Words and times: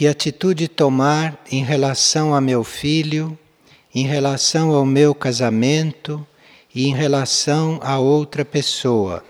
Que 0.00 0.08
atitude 0.08 0.66
tomar 0.66 1.38
em 1.52 1.62
relação 1.62 2.34
a 2.34 2.40
meu 2.40 2.64
filho, 2.64 3.38
em 3.94 4.06
relação 4.06 4.70
ao 4.70 4.86
meu 4.86 5.14
casamento 5.14 6.26
e 6.74 6.86
em 6.86 6.94
relação 6.94 7.78
a 7.82 7.98
outra 7.98 8.42
pessoa? 8.42 9.22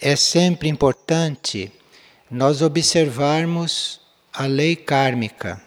É 0.00 0.16
sempre 0.16 0.66
importante 0.66 1.70
nós 2.30 2.62
observarmos 2.62 4.00
a 4.32 4.46
lei 4.46 4.74
kármica. 4.74 5.62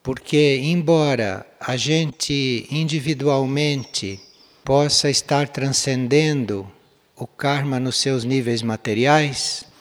Porque, 0.00 0.60
embora 0.62 1.44
a 1.58 1.76
gente 1.76 2.68
individualmente 2.70 4.20
possa 4.62 5.10
estar 5.10 5.48
transcendendo 5.48 6.70
o 7.16 7.26
karma 7.26 7.80
nos 7.80 7.96
seus 7.96 8.22
níveis 8.22 8.62
materiais 8.62 9.73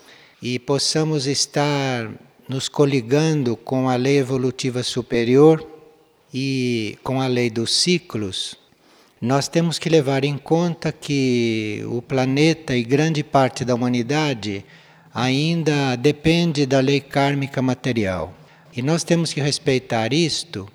e 0.43 0.59
possamos 0.59 1.25
estar 1.25 2.11
nos 2.49 2.67
coligando 2.67 3.55
com 3.55 3.87
a 3.87 3.95
lei 3.95 4.17
evolutiva 4.17 4.83
superior 4.83 5.65
e 6.33 6.97
com 7.01 7.21
a 7.21 7.27
lei 7.27 7.49
dos 7.49 7.73
ciclos, 7.73 8.57
nós 9.21 9.47
temos 9.47 9.79
que 9.79 9.87
levar 9.87 10.25
em 10.25 10.37
conta 10.37 10.91
que 10.91 11.81
o 11.87 12.01
planeta 12.01 12.75
e 12.75 12.83
grande 12.83 13.23
parte 13.23 13.63
da 13.63 13.73
humanidade 13.73 14.65
ainda 15.13 15.95
depende 15.95 16.65
da 16.65 16.81
lei 16.81 16.99
kármica 16.99 17.61
material. 17.61 18.33
E 18.75 18.81
nós 18.81 19.05
temos 19.05 19.31
que 19.31 19.39
respeitar 19.39 20.11
isto 20.11 20.67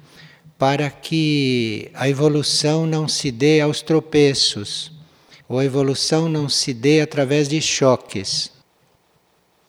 para 0.56 0.88
que 0.88 1.90
a 1.92 2.08
evolução 2.08 2.86
não 2.86 3.06
se 3.06 3.30
dê 3.30 3.60
aos 3.60 3.82
tropeços, 3.82 4.90
ou 5.46 5.58
a 5.58 5.64
evolução 5.66 6.26
não 6.26 6.48
se 6.48 6.72
dê 6.72 7.02
através 7.02 7.50
de 7.50 7.60
choques. 7.60 8.56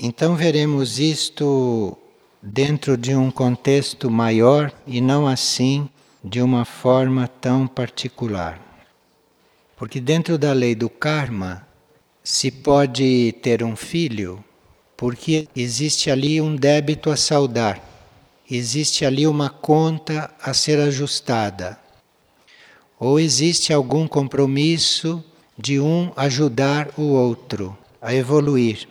Então 0.02 0.34
veremos 0.34 0.98
isto 0.98 1.98
dentro 2.42 2.96
de 2.96 3.14
um 3.14 3.30
contexto 3.30 4.10
maior 4.10 4.72
e 4.88 5.02
não 5.02 5.28
assim 5.28 5.90
de 6.24 6.42
uma 6.42 6.64
forma 6.64 7.28
tão 7.28 7.68
particular. 7.68 8.62
Porque 9.76 10.00
dentro 10.00 10.38
da 10.38 10.54
lei 10.54 10.74
do 10.74 10.90
karma 10.90 11.68
se 12.24 12.50
pode 12.50 13.34
ter 13.42 13.62
um 13.62 13.76
filho 13.76 14.42
porque 14.96 15.50
existe 15.54 16.10
ali 16.10 16.40
um 16.40 16.56
débito 16.56 17.10
a 17.10 17.18
saldar, 17.18 17.82
existe 18.50 19.06
ali 19.06 19.28
uma 19.28 19.50
conta 19.50 20.32
a 20.42 20.54
ser 20.54 20.80
ajustada, 20.80 21.78
ou 22.98 23.20
existe 23.20 23.74
algum 23.74 24.08
compromisso 24.08 25.22
de 25.58 25.78
um 25.78 26.12
ajudar 26.16 26.90
o 26.98 27.04
outro 27.04 27.78
a 28.02 28.14
evoluir. 28.14 28.88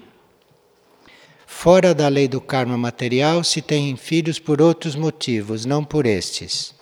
Fora 1.51 1.95
da 1.95 2.09
lei 2.09 2.29
do 2.29 2.43
karma 2.43 2.77
material 2.77 3.43
se 3.43 3.63
tem 3.63 3.97
filhos 3.97 4.39
por 4.39 4.61
outros 4.61 4.95
motivos, 4.95 5.65
não 5.65 5.83
por 5.83 6.05
estes. 6.05 6.75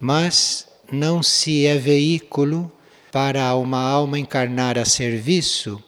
Mas 0.00 0.66
não 0.90 1.22
se 1.22 1.66
é 1.66 1.76
veículo 1.76 2.72
para 3.12 3.54
uma 3.54 3.78
alma 3.78 4.18
encarnar 4.18 4.78
a 4.78 4.84
serviço 4.86 5.80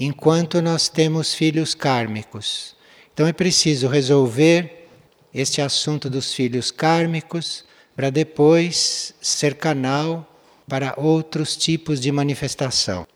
enquanto 0.00 0.62
nós 0.62 0.88
temos 0.88 1.34
filhos 1.34 1.74
kármicos. 1.74 2.74
Então 3.12 3.26
é 3.26 3.34
preciso 3.34 3.86
resolver 3.86 4.88
este 5.32 5.60
assunto 5.60 6.08
dos 6.08 6.32
filhos 6.32 6.70
kármicos 6.70 7.64
para 7.94 8.08
depois 8.08 9.14
ser 9.20 9.54
canal 9.56 10.26
para 10.66 10.94
outros 10.96 11.54
tipos 11.54 12.00
de 12.00 12.10
manifestação. 12.10 13.06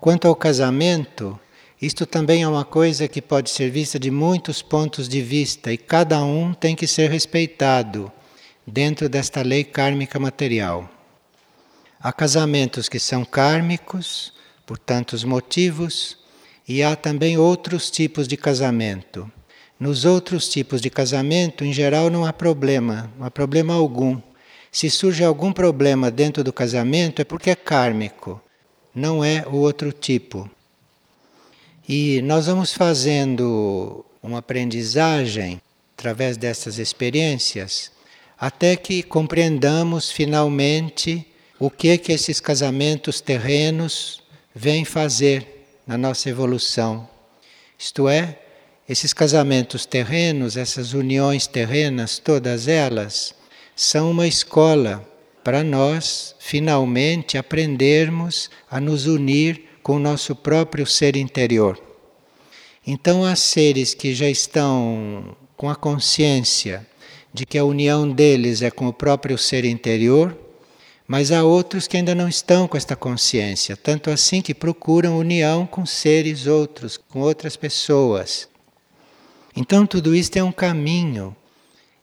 Quanto 0.00 0.26
ao 0.26 0.34
casamento, 0.34 1.38
isto 1.80 2.04
também 2.04 2.42
é 2.42 2.48
uma 2.48 2.64
coisa 2.64 3.08
que 3.08 3.22
pode 3.22 3.48
ser 3.48 3.70
vista 3.70 3.98
de 3.98 4.10
muitos 4.10 4.60
pontos 4.60 5.08
de 5.08 5.22
vista 5.22 5.72
e 5.72 5.78
cada 5.78 6.22
um 6.22 6.52
tem 6.52 6.76
que 6.76 6.86
ser 6.86 7.10
respeitado 7.10 8.12
dentro 8.66 9.08
desta 9.08 9.40
lei 9.40 9.64
kármica 9.64 10.18
material. 10.18 10.88
Há 11.98 12.12
casamentos 12.12 12.86
que 12.86 12.98
são 12.98 13.24
kármicos, 13.24 14.32
por 14.66 14.78
tantos 14.78 15.24
motivos, 15.24 16.18
e 16.68 16.82
há 16.82 16.94
também 16.94 17.38
outros 17.38 17.90
tipos 17.90 18.28
de 18.28 18.36
casamento. 18.36 19.30
Nos 19.78 20.04
outros 20.04 20.50
tipos 20.50 20.82
de 20.82 20.90
casamento, 20.90 21.64
em 21.64 21.72
geral, 21.72 22.10
não 22.10 22.26
há 22.26 22.32
problema, 22.32 23.10
não 23.18 23.26
há 23.26 23.30
problema 23.30 23.72
algum. 23.72 24.20
Se 24.70 24.90
surge 24.90 25.24
algum 25.24 25.50
problema 25.50 26.10
dentro 26.10 26.44
do 26.44 26.52
casamento, 26.52 27.22
é 27.22 27.24
porque 27.24 27.50
é 27.50 27.54
kármico, 27.54 28.40
não 28.94 29.24
é 29.24 29.46
o 29.48 29.56
outro 29.56 29.92
tipo. 29.92 30.48
E 31.92 32.22
nós 32.22 32.46
vamos 32.46 32.72
fazendo 32.72 34.06
uma 34.22 34.38
aprendizagem 34.38 35.60
através 35.98 36.36
dessas 36.36 36.78
experiências, 36.78 37.90
até 38.38 38.76
que 38.76 39.02
compreendamos 39.02 40.08
finalmente 40.08 41.26
o 41.58 41.68
que 41.68 41.98
que 41.98 42.12
esses 42.12 42.38
casamentos 42.38 43.20
terrenos 43.20 44.22
vem 44.54 44.84
fazer 44.84 45.66
na 45.84 45.98
nossa 45.98 46.30
evolução. 46.30 47.08
Isto 47.76 48.08
é, 48.08 48.38
esses 48.88 49.12
casamentos 49.12 49.84
terrenos, 49.84 50.56
essas 50.56 50.92
uniões 50.92 51.48
terrenas, 51.48 52.20
todas 52.20 52.68
elas, 52.68 53.34
são 53.74 54.12
uma 54.12 54.28
escola 54.28 55.04
para 55.42 55.64
nós 55.64 56.36
finalmente 56.38 57.36
aprendermos 57.36 58.48
a 58.70 58.80
nos 58.80 59.06
unir 59.06 59.69
com 59.82 59.96
o 59.96 60.00
nosso 60.00 60.34
próprio 60.34 60.86
ser 60.86 61.16
interior. 61.16 61.80
Então, 62.86 63.24
há 63.24 63.36
seres 63.36 63.94
que 63.94 64.14
já 64.14 64.28
estão 64.28 65.36
com 65.56 65.68
a 65.68 65.76
consciência 65.76 66.86
de 67.32 67.46
que 67.46 67.58
a 67.58 67.64
união 67.64 68.10
deles 68.10 68.62
é 68.62 68.70
com 68.70 68.88
o 68.88 68.92
próprio 68.92 69.36
ser 69.38 69.64
interior 69.64 70.36
mas 71.12 71.32
há 71.32 71.42
outros 71.42 71.88
que 71.88 71.96
ainda 71.96 72.14
não 72.14 72.28
estão 72.28 72.68
com 72.68 72.76
esta 72.76 72.94
consciência, 72.94 73.76
tanto 73.76 74.10
assim 74.10 74.40
que 74.40 74.54
procuram 74.54 75.18
união 75.18 75.66
com 75.66 75.84
seres 75.84 76.46
outros, 76.46 76.96
com 76.96 77.18
outras 77.18 77.56
pessoas. 77.56 78.48
Então 79.56 79.84
tudo 79.88 80.14
isto 80.14 80.36
é 80.36 80.44
um 80.44 80.52
caminho 80.52 81.34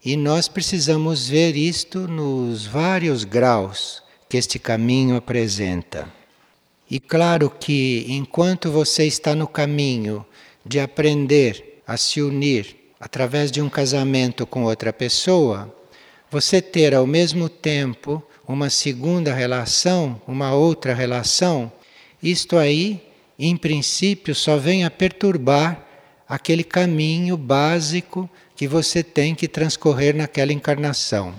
e 0.04 0.18
nós 0.18 0.50
precisamos 0.50 1.30
ver 1.30 1.56
isto 1.56 2.06
nos 2.06 2.66
vários 2.66 3.24
graus 3.24 4.04
que 4.28 4.36
este 4.36 4.60
caminho 4.60 5.16
apresenta. 5.16 6.17
E 6.90 7.00
claro 7.00 7.50
que 7.50 8.06
enquanto 8.08 8.72
você 8.72 9.06
está 9.06 9.36
no 9.36 9.48
caminho 9.48 10.25
de 10.66 10.80
aprender 10.80 11.81
a 11.86 11.98
se 11.98 12.22
unir 12.22 12.75
através 13.00 13.52
de 13.52 13.62
um 13.62 13.70
casamento 13.70 14.46
com 14.46 14.64
outra 14.64 14.94
pessoa, 14.94 15.74
você 16.31 16.62
ter 16.62 16.96
ao 16.96 17.06
mesmo 17.06 17.50
tempo 17.50 18.24
uma 18.48 18.70
segunda 18.70 19.34
relação, 19.34 20.22
uma 20.25 20.53
outra 20.53 20.94
relação, 20.94 21.72
isto 22.24 22.58
aí, 22.58 23.02
em 23.38 23.56
princípio, 23.56 24.34
só 24.34 24.58
vem 24.58 24.86
a 24.86 24.90
perturbar 24.90 25.86
aquele 26.28 26.64
caminho 26.64 27.38
básico 27.38 28.30
que 28.56 28.68
você 28.68 29.04
tem 29.04 29.36
que 29.36 29.48
transcorrer 29.48 30.16
naquela 30.16 30.52
encarnação. 30.52 31.34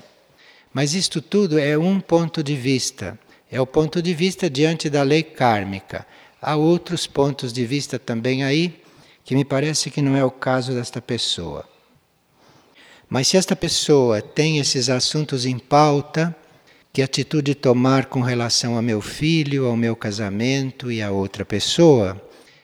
Mas 0.73 0.95
isto 0.95 1.21
tudo 1.21 1.59
é 1.59 1.77
um 1.77 1.99
ponto 1.99 2.43
de 2.43 2.55
vista, 2.55 3.19
é 3.51 3.61
o 3.61 3.67
ponto 3.67 4.03
de 4.03 4.15
vista 4.15 4.49
diante 4.49 4.91
da 4.91 5.03
lei 5.03 5.23
kármica. 5.23 6.07
Há 6.41 6.57
outros 6.57 7.07
pontos 7.07 7.53
de 7.53 7.65
vista 7.65 7.99
também 7.99 8.45
aí, 8.45 8.81
que 9.25 9.35
me 9.35 9.45
parece 9.45 9.91
que 9.91 10.03
não 10.03 10.17
é 10.17 10.25
o 10.25 10.31
caso 10.31 10.73
desta 10.73 11.01
pessoa. 11.01 11.69
Mas 13.09 13.29
se 13.29 13.37
esta 13.37 13.57
pessoa 13.57 14.21
tem 14.21 14.59
esses 14.59 14.91
assuntos 14.91 15.47
em 15.47 15.59
pauta, 15.59 16.35
que 16.93 17.03
atitude 17.03 17.55
tomar 17.55 18.07
com 18.07 18.21
relação 18.21 18.77
a 18.77 18.83
meu 18.83 19.01
filho, 19.01 19.67
ao 19.67 19.77
meu 19.77 19.97
casamento 19.97 20.91
e 20.91 21.01
a 21.01 21.11
outra 21.11 21.45
pessoa, 21.45 22.21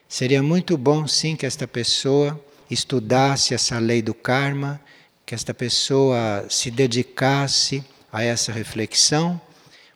seria 0.08 0.42
muito 0.42 0.76
bom 0.76 1.06
sim 1.06 1.34
que 1.34 1.46
esta 1.46 1.66
pessoa 1.66 2.38
estudasse 2.70 3.54
essa 3.54 3.78
lei 3.78 4.02
do 4.02 4.12
karma, 4.12 4.80
que 5.24 5.34
esta 5.34 5.54
pessoa 5.54 6.44
se 6.48 6.70
dedicasse 6.70 7.84
a 8.12 8.22
essa 8.22 8.52
reflexão, 8.52 9.40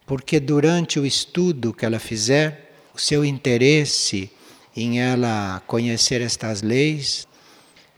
porque 0.09 0.41
durante 0.41 0.99
o 0.99 1.05
estudo 1.05 1.75
que 1.75 1.85
ela 1.85 1.99
fizer, 1.99 2.73
o 2.95 2.99
seu 2.99 3.23
interesse 3.23 4.31
em 4.75 5.01
ela 5.01 5.63
conhecer 5.67 6.23
estas 6.23 6.63
leis, 6.63 7.29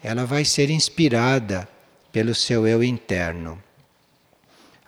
ela 0.03 0.27
vai 0.27 0.45
ser 0.45 0.71
inspirada 0.71 1.69
pelo 2.11 2.35
seu 2.35 2.67
eu 2.67 2.83
interno. 2.83 3.63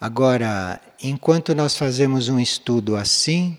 Agora, 0.00 0.80
enquanto 1.00 1.54
nós 1.54 1.76
fazemos 1.76 2.28
um 2.28 2.40
estudo 2.40 2.96
assim, 2.96 3.56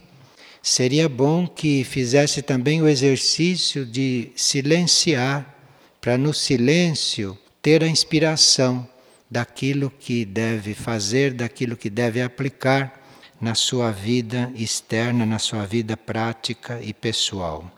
seria 0.61 1.07
bom 1.07 1.47
que 1.47 1.85
fizesse 1.85 2.41
também 2.41 2.81
o 2.81 2.87
exercício 2.87 3.85
de 3.85 4.29
silenciar, 4.35 5.55
para 6.01 6.17
no 6.17 6.33
silêncio 6.33 7.37
ter 7.61 7.81
a 7.81 7.87
inspiração 7.87 8.85
daquilo 9.31 9.89
que 9.89 10.25
deve 10.25 10.73
fazer, 10.73 11.31
daquilo 11.33 11.77
que 11.77 11.89
deve 11.89 12.21
aplicar 12.21 13.02
na 13.43 13.55
sua 13.55 13.91
vida 13.91 14.53
externa, 14.55 15.25
na 15.25 15.37
sua 15.37 15.65
vida 15.65 15.97
prática 15.97 16.81
e 16.81 16.93
pessoal. 16.93 17.69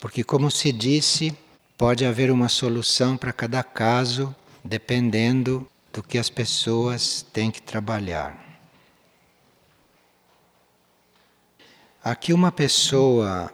Porque, 0.00 0.24
como 0.24 0.50
se 0.50 0.72
disse, 0.72 1.36
pode 1.76 2.06
haver 2.06 2.30
uma 2.30 2.48
solução 2.48 3.14
para 3.14 3.30
cada 3.30 3.62
caso, 3.62 4.34
dependendo 4.64 5.68
do 5.92 6.02
que 6.02 6.16
as 6.16 6.30
pessoas 6.30 7.20
têm 7.34 7.50
que 7.50 7.60
trabalhar. 7.60 8.42
Aqui, 12.02 12.32
uma 12.32 12.50
pessoa, 12.50 13.52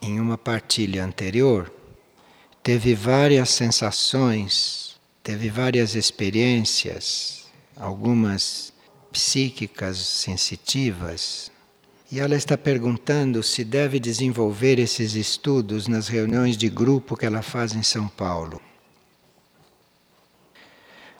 em 0.00 0.18
uma 0.18 0.38
partilha 0.38 1.04
anterior, 1.04 1.70
teve 2.62 2.94
várias 2.94 3.50
sensações, 3.50 4.98
teve 5.22 5.50
várias 5.50 5.94
experiências, 5.94 7.46
algumas 7.76 8.72
psíquicas 9.12 9.98
sensitivas, 9.98 11.50
e 12.10 12.20
ela 12.20 12.34
está 12.34 12.56
perguntando 12.56 13.42
se 13.42 13.64
deve 13.64 14.00
desenvolver 14.00 14.78
esses 14.78 15.14
estudos 15.14 15.86
nas 15.86 16.08
reuniões 16.08 16.56
de 16.56 16.68
grupo 16.68 17.16
que 17.16 17.26
ela 17.26 17.42
faz 17.42 17.74
em 17.74 17.82
São 17.82 18.08
Paulo. 18.08 18.60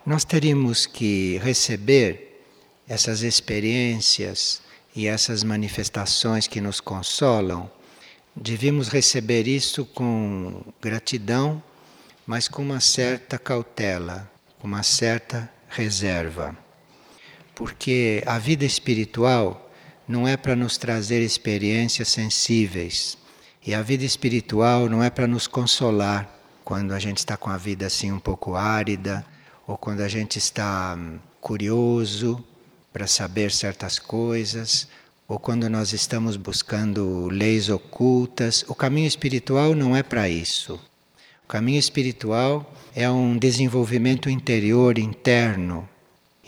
Nós 0.05 0.25
teríamos 0.25 0.87
que 0.87 1.39
receber 1.39 2.43
essas 2.89 3.21
experiências 3.21 4.63
e 4.97 5.07
essas 5.07 5.45
manifestações 5.45 6.47
que 6.47 6.61
nos 6.61 6.81
consolam, 6.81 7.71
devíamos 8.35 8.89
receber 8.89 9.47
isso 9.47 9.85
com 9.85 10.63
gratidão, 10.81 11.63
mas 12.27 12.49
com 12.49 12.63
uma 12.63 12.81
certa 12.81 13.39
cautela, 13.39 14.31
com 14.59 14.67
uma 14.67 14.83
certa 14.83 15.53
reserva. 15.69 16.57
Porque 17.59 18.23
a 18.25 18.39
vida 18.39 18.65
espiritual 18.65 19.69
não 20.07 20.29
é 20.29 20.37
para 20.37 20.55
nos 20.55 20.79
trazer 20.79 21.21
experiências 21.21 22.07
sensíveis. 22.07 23.19
E 23.67 23.75
a 23.75 23.83
vida 23.83 24.05
espiritual 24.05 24.89
não 24.89 25.03
é 25.03 25.11
para 25.11 25.27
nos 25.27 25.49
consolar 25.49 26.33
quando 26.63 26.93
a 26.93 27.01
gente 27.01 27.19
está 27.19 27.37
com 27.37 27.51
a 27.51 27.57
vida 27.57 27.85
assim 27.85 28.13
um 28.13 28.21
pouco 28.21 28.55
árida, 28.55 29.27
ou 29.67 29.77
quando 29.77 30.03
a 30.03 30.09
gente 30.09 30.39
está 30.39 30.95
hum, 30.97 31.19
curioso 31.41 32.45
para 32.93 33.09
saber 33.09 33.51
certas 33.51 33.99
coisas, 33.99 34.87
ou 35.27 35.37
quando 35.41 35.69
nós 35.69 35.93
estamos 35.93 36.37
buscando 36.37 37.27
leis 37.27 37.69
ocultas. 37.69 38.65
O 38.69 38.75
caminho 38.75 39.09
espiritual 39.09 39.75
não 39.75 39.97
é 39.97 40.05
para 40.05 40.29
isso. 40.29 40.79
O 41.43 41.49
caminho 41.49 41.81
espiritual 41.81 42.73
é 42.95 43.11
um 43.11 43.37
desenvolvimento 43.37 44.31
interior, 44.31 44.97
interno. 44.97 45.89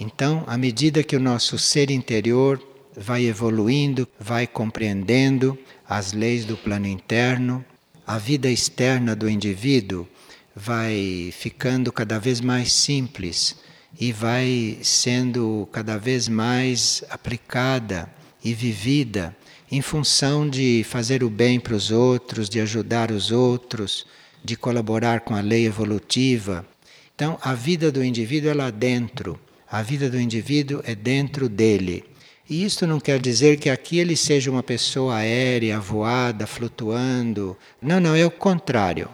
Então, 0.00 0.42
à 0.46 0.56
medida 0.56 1.02
que 1.02 1.14
o 1.14 1.20
nosso 1.20 1.58
ser 1.58 1.90
interior 1.90 2.58
vai 2.96 3.26
evoluindo, 3.26 4.08
vai 4.18 4.46
compreendendo 4.46 5.58
as 5.86 6.14
leis 6.14 6.46
do 6.46 6.56
plano 6.56 6.86
interno, 6.86 7.62
a 8.06 8.16
vida 8.16 8.50
externa 8.50 9.14
do 9.14 9.28
indivíduo 9.28 10.08
vai 10.56 11.30
ficando 11.36 11.92
cada 11.92 12.18
vez 12.18 12.40
mais 12.40 12.72
simples 12.72 13.56
e 14.00 14.10
vai 14.10 14.78
sendo 14.82 15.68
cada 15.70 15.98
vez 15.98 16.28
mais 16.28 17.04
aplicada 17.10 18.10
e 18.42 18.54
vivida 18.54 19.36
em 19.70 19.82
função 19.82 20.48
de 20.48 20.82
fazer 20.88 21.22
o 21.22 21.28
bem 21.28 21.60
para 21.60 21.74
os 21.74 21.90
outros, 21.90 22.48
de 22.48 22.58
ajudar 22.58 23.10
os 23.10 23.30
outros, 23.30 24.06
de 24.42 24.56
colaborar 24.56 25.20
com 25.20 25.34
a 25.34 25.40
lei 25.40 25.66
evolutiva. 25.66 26.66
Então, 27.14 27.38
a 27.42 27.52
vida 27.52 27.92
do 27.92 28.02
indivíduo 28.02 28.50
é 28.50 28.54
lá 28.54 28.70
dentro, 28.70 29.38
a 29.70 29.82
vida 29.82 30.10
do 30.10 30.20
indivíduo 30.20 30.82
é 30.84 30.94
dentro 30.94 31.48
dele. 31.48 32.04
E 32.48 32.64
isto 32.64 32.84
não 32.88 32.98
quer 32.98 33.20
dizer 33.20 33.56
que 33.58 33.70
aqui 33.70 34.00
ele 34.00 34.16
seja 34.16 34.50
uma 34.50 34.64
pessoa 34.64 35.14
aérea, 35.14 35.78
voada, 35.78 36.44
flutuando. 36.44 37.56
Não, 37.80 38.00
não, 38.00 38.16
é 38.16 38.26
o 38.26 38.30
contrário. 38.30 39.08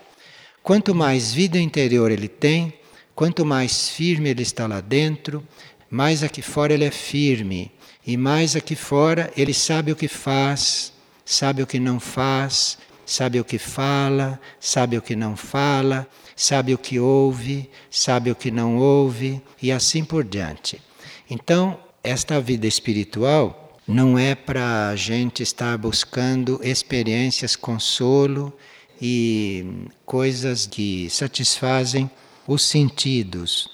Quanto 0.62 0.94
mais 0.94 1.34
vida 1.34 1.58
interior 1.58 2.10
ele 2.10 2.28
tem, 2.28 2.72
quanto 3.14 3.44
mais 3.44 3.90
firme 3.90 4.30
ele 4.30 4.42
está 4.42 4.66
lá 4.66 4.80
dentro, 4.80 5.46
mais 5.90 6.22
aqui 6.22 6.40
fora 6.40 6.72
ele 6.72 6.84
é 6.84 6.90
firme. 6.90 7.70
E 8.06 8.16
mais 8.16 8.56
aqui 8.56 8.74
fora 8.74 9.30
ele 9.36 9.52
sabe 9.52 9.92
o 9.92 9.96
que 9.96 10.08
faz, 10.08 10.90
sabe 11.22 11.62
o 11.62 11.66
que 11.66 11.78
não 11.78 12.00
faz, 12.00 12.78
sabe 13.06 13.40
o 13.40 13.44
que 13.44 13.58
fala, 13.58 14.38
sabe 14.60 14.98
o 14.98 15.02
que 15.02 15.14
não 15.14 15.36
fala, 15.36 16.06
sabe 16.34 16.74
o 16.74 16.78
que 16.78 16.98
ouve, 16.98 17.70
sabe 17.90 18.30
o 18.30 18.34
que 18.34 18.50
não 18.50 18.76
ouve, 18.76 19.40
e 19.62 19.70
assim 19.72 20.04
por 20.04 20.24
diante. 20.24 20.82
Então, 21.30 21.78
esta 22.02 22.40
vida 22.40 22.66
espiritual 22.66 23.78
não 23.86 24.18
é 24.18 24.34
para 24.34 24.88
a 24.88 24.96
gente 24.96 25.42
estar 25.42 25.78
buscando 25.78 26.60
experiências, 26.62 27.54
consolo 27.54 28.52
e 29.00 29.86
coisas 30.04 30.66
que 30.66 31.08
satisfazem 31.08 32.10
os 32.46 32.62
sentidos. 32.62 33.68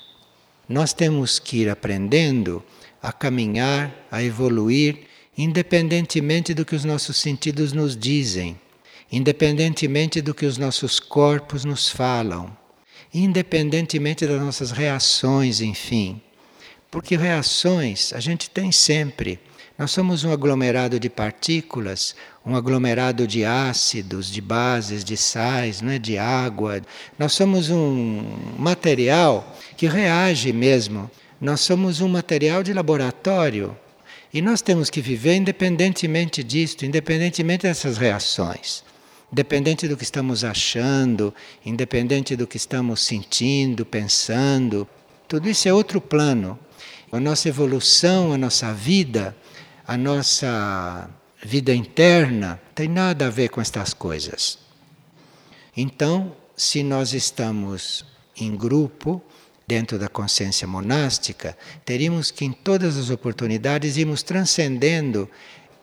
Nós 0.69 0.93
temos 0.93 1.38
que 1.38 1.58
ir 1.58 1.70
aprendendo 1.70 2.62
a 3.02 3.12
caminhar, 3.12 3.93
a 4.11 4.23
evoluir, 4.23 5.06
independentemente 5.37 6.55
do 6.55 6.64
que 6.64 6.76
os 6.76 6.84
nossos 6.84 7.17
sentidos 7.17 7.73
nos 7.73 7.96
dizem, 7.96 8.58
independentemente 9.12 10.23
do 10.23 10.35
que 10.35 10.47
os 10.47 10.56
nossos 10.56 10.99
corpos 10.99 11.67
nos 11.67 11.91
falam, 11.91 12.56
independentemente 13.12 14.26
das 14.26 14.41
nossas 14.41 14.70
reações, 14.70 15.61
enfim. 15.61 16.20
Porque 16.91 17.14
reações 17.14 18.14
a 18.14 18.20
gente 18.20 18.49
tem 18.49 18.73
sempre. 18.73 19.38
Nós 19.79 19.91
somos 19.91 20.25
um 20.25 20.32
aglomerado 20.32 20.99
de 20.99 21.11
partículas, 21.11 22.14
um 22.44 22.56
aglomerado 22.56 23.26
de 23.26 23.44
ácidos, 23.44 24.31
de 24.31 24.41
bases, 24.41 25.05
de 25.05 25.17
sais, 25.17 25.82
não 25.82 25.93
é? 25.93 25.99
de 25.99 26.17
água. 26.17 26.81
Nós 27.19 27.32
somos 27.32 27.69
um 27.69 28.23
material 28.58 29.56
que 29.76 29.87
reage 29.87 30.53
mesmo. 30.53 31.11
Nós 31.41 31.61
somos 31.61 32.00
um 32.00 32.08
material 32.08 32.62
de 32.62 32.73
laboratório. 32.73 33.76
E 34.32 34.41
nós 34.41 34.62
temos 34.62 34.88
que 34.88 35.00
viver 35.00 35.37
independentemente 35.37 36.43
disto, 36.43 36.87
independentemente 36.87 37.65
dessas 37.65 37.99
reações. 37.99 38.85
Independente 39.32 39.88
do 39.88 39.96
que 39.96 40.05
estamos 40.05 40.44
achando, 40.44 41.34
independente 41.64 42.37
do 42.37 42.46
que 42.46 42.58
estamos 42.58 43.00
sentindo, 43.00 43.87
pensando. 43.87 44.87
Tudo 45.26 45.49
isso 45.49 45.67
é 45.69 45.73
outro 45.73 46.00
plano 46.00 46.58
a 47.12 47.20
nossa 47.20 47.46
evolução, 47.46 48.32
a 48.32 48.38
nossa 48.38 48.73
vida, 48.73 49.37
a 49.87 49.99
nossa 49.99 51.11
vida 51.44 51.75
interna, 51.75 52.58
tem 52.74 52.89
nada 52.89 53.27
a 53.27 53.31
ver 53.31 53.51
com 53.51 53.60
estas 53.60 53.93
coisas. 53.93 54.58
Então, 55.77 56.34
se 56.56 56.82
nós 56.82 57.12
estamos 57.12 58.06
em 58.34 58.56
grupo, 58.56 59.22
dentro 59.67 59.98
da 59.98 60.08
consciência 60.08 60.67
monástica, 60.67 61.56
teríamos 61.84 62.31
que, 62.31 62.46
em 62.46 62.53
todas 62.53 62.96
as 62.96 63.10
oportunidades, 63.10 63.98
irmos 63.98 64.22
transcendendo 64.22 65.29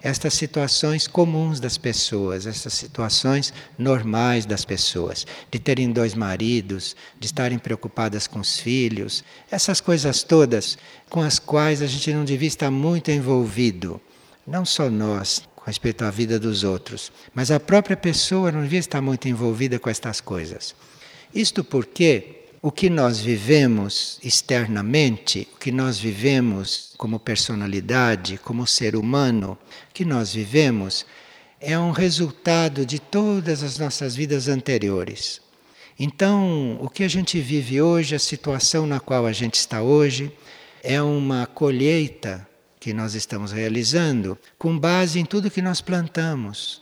estas 0.02 0.34
situações 0.34 1.08
comuns 1.08 1.60
das 1.60 1.78
pessoas, 1.78 2.46
estas 2.46 2.74
situações 2.74 3.54
normais 3.78 4.46
das 4.46 4.64
pessoas, 4.64 5.28
de 5.52 5.60
terem 5.60 5.92
dois 5.92 6.14
maridos, 6.14 6.96
de 7.20 7.26
estarem 7.26 7.60
preocupadas 7.60 8.26
com 8.26 8.40
os 8.40 8.60
filhos, 8.60 9.24
essas 9.52 9.82
coisas 9.82 10.24
todas 10.24 10.78
com 11.10 11.22
as 11.22 11.38
quais 11.38 11.82
a 11.82 11.88
gente 11.88 12.14
não 12.14 12.24
devia 12.24 12.48
estar 12.48 12.72
muito 12.72 13.12
envolvido, 13.12 14.00
não 14.48 14.64
só 14.64 14.90
nós, 14.90 15.42
com 15.56 15.66
respeito 15.66 16.06
à 16.06 16.10
vida 16.10 16.40
dos 16.40 16.64
outros, 16.64 17.12
mas 17.34 17.52
a 17.52 17.60
própria 17.60 17.98
pessoa 17.98 18.52
não 18.52 18.62
devia 18.62 18.80
estar 18.80 19.02
muito 19.02 19.28
envolvida 19.28 19.78
com 19.78 19.90
estas 19.90 20.22
coisas. 20.22 20.74
Isto 21.34 21.64
porque 21.64 22.39
o 22.62 22.72
que 22.72 22.90
nós 22.90 23.20
vivemos 23.20 24.20
externamente, 24.22 25.48
o 25.56 25.58
que 25.58 25.72
nós 25.72 25.98
vivemos 25.98 26.94
como 26.98 27.20
personalidade, 27.20 28.38
como 28.38 28.68
ser 28.68 28.96
humano, 28.96 29.58
que 29.94 30.04
nós 30.04 30.34
vivemos 30.34 31.06
é 31.62 31.78
um 31.80 31.92
resultado 31.92 32.86
de 32.86 33.00
todas 33.00 33.64
as 33.64 33.78
nossas 33.78 34.16
vidas 34.16 34.48
anteriores. 34.48 35.42
Então, 35.98 36.78
o 36.82 36.90
que 36.90 37.04
a 37.04 37.08
gente 37.08 37.40
vive 37.40 37.82
hoje, 37.82 38.16
a 38.16 38.20
situação 38.20 38.86
na 38.86 39.00
qual 39.00 39.26
a 39.26 39.34
gente 39.34 39.56
está 39.56 39.82
hoje, 39.82 40.32
é 40.82 41.02
uma 41.02 41.46
colheita 41.46 42.48
que 42.80 42.94
nós 42.94 43.14
estamos 43.14 43.52
realizando 43.52 44.38
com 44.58 44.78
base 44.78 45.20
em 45.20 45.26
tudo 45.26 45.52
que 45.52 45.62
nós 45.62 45.82
plantamos, 45.82 46.82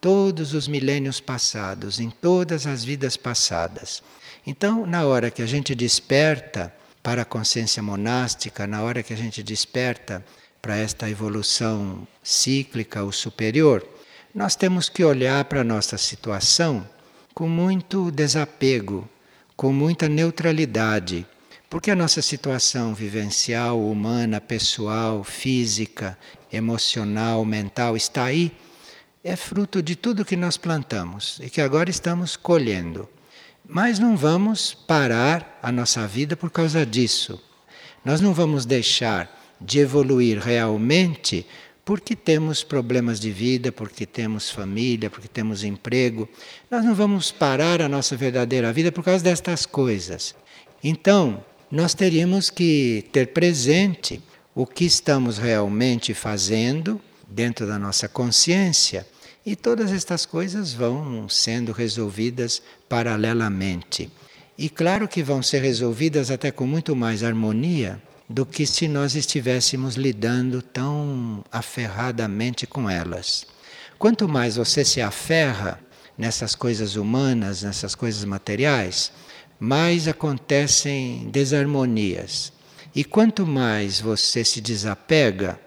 todos 0.00 0.54
os 0.54 0.66
milênios 0.66 1.20
passados, 1.20 2.00
em 2.00 2.10
todas 2.10 2.66
as 2.66 2.84
vidas 2.84 3.16
passadas. 3.16 4.02
Então, 4.50 4.86
na 4.86 5.04
hora 5.04 5.30
que 5.30 5.42
a 5.42 5.46
gente 5.46 5.74
desperta 5.74 6.74
para 7.02 7.20
a 7.20 7.24
consciência 7.26 7.82
monástica, 7.82 8.66
na 8.66 8.82
hora 8.82 9.02
que 9.02 9.12
a 9.12 9.16
gente 9.16 9.42
desperta 9.42 10.24
para 10.62 10.74
esta 10.74 11.10
evolução 11.10 12.08
cíclica 12.22 13.04
ou 13.04 13.12
superior, 13.12 13.86
nós 14.34 14.56
temos 14.56 14.88
que 14.88 15.04
olhar 15.04 15.44
para 15.44 15.60
a 15.60 15.64
nossa 15.64 15.98
situação 15.98 16.88
com 17.34 17.46
muito 17.46 18.10
desapego, 18.10 19.06
com 19.54 19.70
muita 19.70 20.08
neutralidade, 20.08 21.26
porque 21.68 21.90
a 21.90 21.96
nossa 21.96 22.22
situação 22.22 22.94
vivencial, 22.94 23.78
humana, 23.78 24.40
pessoal, 24.40 25.22
física, 25.22 26.16
emocional, 26.50 27.44
mental 27.44 27.98
está 27.98 28.24
aí, 28.24 28.50
é 29.22 29.36
fruto 29.36 29.82
de 29.82 29.94
tudo 29.94 30.24
que 30.24 30.38
nós 30.38 30.56
plantamos 30.56 31.38
e 31.42 31.50
que 31.50 31.60
agora 31.60 31.90
estamos 31.90 32.34
colhendo. 32.34 33.06
Mas 33.70 33.98
não 33.98 34.16
vamos 34.16 34.72
parar 34.72 35.60
a 35.62 35.70
nossa 35.70 36.06
vida 36.06 36.34
por 36.34 36.50
causa 36.50 36.86
disso. 36.86 37.38
Nós 38.02 38.18
não 38.18 38.32
vamos 38.32 38.64
deixar 38.64 39.30
de 39.60 39.80
evoluir 39.80 40.38
realmente 40.38 41.44
porque 41.84 42.16
temos 42.16 42.64
problemas 42.64 43.20
de 43.20 43.30
vida, 43.30 43.70
porque 43.70 44.06
temos 44.06 44.48
família, 44.50 45.10
porque 45.10 45.28
temos 45.28 45.64
emprego. 45.64 46.26
Nós 46.70 46.82
não 46.82 46.94
vamos 46.94 47.30
parar 47.30 47.82
a 47.82 47.90
nossa 47.90 48.16
verdadeira 48.16 48.72
vida 48.72 48.90
por 48.90 49.04
causa 49.04 49.22
destas 49.22 49.66
coisas. 49.66 50.34
Então, 50.82 51.44
nós 51.70 51.92
teríamos 51.92 52.48
que 52.48 53.04
ter 53.12 53.34
presente 53.34 54.22
o 54.54 54.66
que 54.66 54.86
estamos 54.86 55.36
realmente 55.36 56.14
fazendo 56.14 56.98
dentro 57.28 57.66
da 57.66 57.78
nossa 57.78 58.08
consciência 58.08 59.06
e 59.48 59.56
todas 59.56 59.92
estas 59.92 60.26
coisas 60.26 60.74
vão 60.74 61.26
sendo 61.26 61.72
resolvidas 61.72 62.60
paralelamente. 62.86 64.12
E 64.58 64.68
claro 64.68 65.08
que 65.08 65.22
vão 65.22 65.42
ser 65.42 65.62
resolvidas 65.62 66.30
até 66.30 66.50
com 66.50 66.66
muito 66.66 66.94
mais 66.94 67.24
harmonia 67.24 67.98
do 68.28 68.44
que 68.44 68.66
se 68.66 68.86
nós 68.86 69.14
estivéssemos 69.14 69.94
lidando 69.94 70.60
tão 70.60 71.42
aferradamente 71.50 72.66
com 72.66 72.90
elas. 72.90 73.46
Quanto 73.98 74.28
mais 74.28 74.56
você 74.56 74.84
se 74.84 75.00
aferra 75.00 75.80
nessas 76.18 76.54
coisas 76.54 76.94
humanas, 76.94 77.62
nessas 77.62 77.94
coisas 77.94 78.26
materiais, 78.26 79.10
mais 79.58 80.06
acontecem 80.06 81.30
desarmonias. 81.32 82.52
E 82.94 83.02
quanto 83.02 83.46
mais 83.46 83.98
você 83.98 84.44
se 84.44 84.60
desapega, 84.60 85.58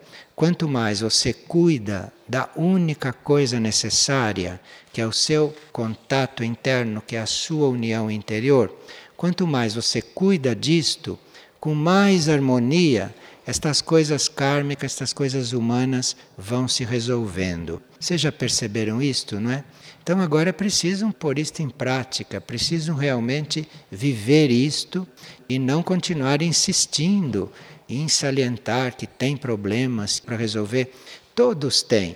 quanto 0.41 0.67
mais 0.67 1.01
você 1.01 1.33
cuida 1.33 2.11
da 2.27 2.49
única 2.55 3.13
coisa 3.13 3.59
necessária, 3.59 4.59
que 4.91 4.99
é 4.99 5.05
o 5.05 5.11
seu 5.11 5.55
contato 5.71 6.43
interno, 6.43 6.99
que 6.99 7.15
é 7.15 7.21
a 7.21 7.27
sua 7.27 7.67
união 7.67 8.09
interior, 8.09 8.75
quanto 9.15 9.45
mais 9.45 9.75
você 9.75 10.01
cuida 10.01 10.55
disto, 10.55 11.19
com 11.59 11.75
mais 11.75 12.27
harmonia, 12.27 13.13
estas 13.45 13.83
coisas 13.83 14.27
kármicas, 14.27 14.93
estas 14.93 15.13
coisas 15.13 15.53
humanas 15.53 16.17
vão 16.35 16.67
se 16.67 16.83
resolvendo. 16.83 17.79
Vocês 17.99 18.19
já 18.19 18.31
perceberam 18.31 18.99
isto, 18.99 19.39
não 19.39 19.51
é? 19.51 19.63
Então 20.01 20.19
agora 20.19 20.51
precisam 20.51 21.11
pôr 21.11 21.37
isto 21.37 21.61
em 21.61 21.69
prática, 21.69 22.41
precisam 22.41 22.95
realmente 22.95 23.69
viver 23.91 24.49
isto 24.49 25.07
e 25.47 25.59
não 25.59 25.83
continuar 25.83 26.41
insistindo 26.41 27.51
em 27.95 28.07
salientar 28.07 28.95
que 28.95 29.07
tem 29.07 29.35
problemas 29.35 30.19
para 30.19 30.35
resolver. 30.35 30.93
Todos 31.35 31.81
têm. 31.81 32.15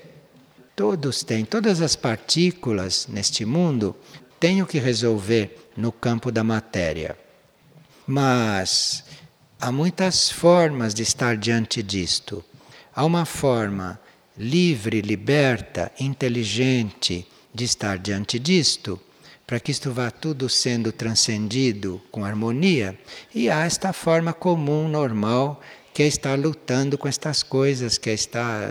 Todos 0.76 1.24
têm. 1.24 1.46
Todas 1.46 1.82
as 1.82 1.96
partículas 1.96 3.08
neste 3.10 3.46
mundo 3.46 3.96
têm 4.40 4.62
o 4.62 4.68
que 4.68 4.80
resolver 4.80 5.70
no 5.76 5.92
campo 5.92 6.32
da 6.32 6.44
matéria. 6.44 7.18
Mas 8.08 9.04
Há 9.60 9.72
muitas 9.72 10.30
formas 10.30 10.94
de 10.94 11.02
estar 11.02 11.38
diante 11.38 11.82
disto. 11.82 12.44
Há 12.94 13.06
uma 13.06 13.26
forma 13.26 14.00
livre, 14.38 15.02
liberta, 15.02 15.92
inteligente 16.00 17.26
de 17.54 17.64
estar 17.64 17.98
diante 17.98 18.38
disto, 18.38 19.00
para 19.46 19.60
que 19.60 19.72
isto 19.72 19.92
vá 19.92 20.10
tudo 20.10 20.50
sendo 20.50 20.92
transcendido 20.92 22.02
com 22.12 22.26
harmonia, 22.26 22.98
e 23.34 23.50
há 23.50 23.66
esta 23.66 23.94
forma 23.94 24.34
comum, 24.34 24.88
normal, 24.88 25.62
que 25.94 26.04
é 26.04 26.08
estar 26.08 26.38
lutando 26.38 26.98
com 26.98 27.08
estas 27.08 27.44
coisas, 27.44 27.98
que 27.98 28.10
é 28.10 28.14
estar 28.14 28.70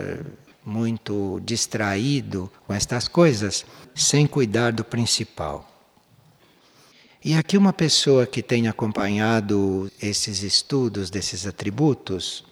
muito 0.64 1.40
distraído 1.44 2.50
com 2.66 2.74
estas 2.74 3.06
coisas, 3.06 3.64
sem 3.94 4.26
cuidar 4.26 4.72
do 4.72 4.84
principal. 4.84 5.70
E 7.24 7.34
aqui 7.34 7.56
uma 7.56 7.72
pessoa 7.72 8.26
que 8.26 8.42
tem 8.42 8.68
acompanhado 8.68 9.90
esses 10.02 10.42
estudos 10.42 11.08
desses 11.08 11.46
atributos 11.46 12.44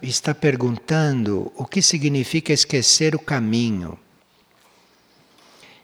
está 0.00 0.34
perguntando 0.34 1.52
o 1.54 1.66
que 1.66 1.82
significa 1.82 2.52
esquecer 2.52 3.14
o 3.14 3.18
caminho. 3.18 3.98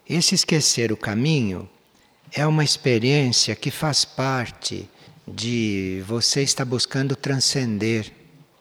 Esse 0.09 0.37
esquecer 0.37 0.93
o 0.93 0.97
caminho 0.97 1.69
é 2.31 2.47
uma 2.47 2.63
experiência 2.63 3.57
que 3.57 3.73
faz 3.73 4.05
parte 4.05 4.89
de 5.27 6.01
você 6.07 6.43
estar 6.43 6.65
buscando 6.65 7.17
transcender 7.17 8.13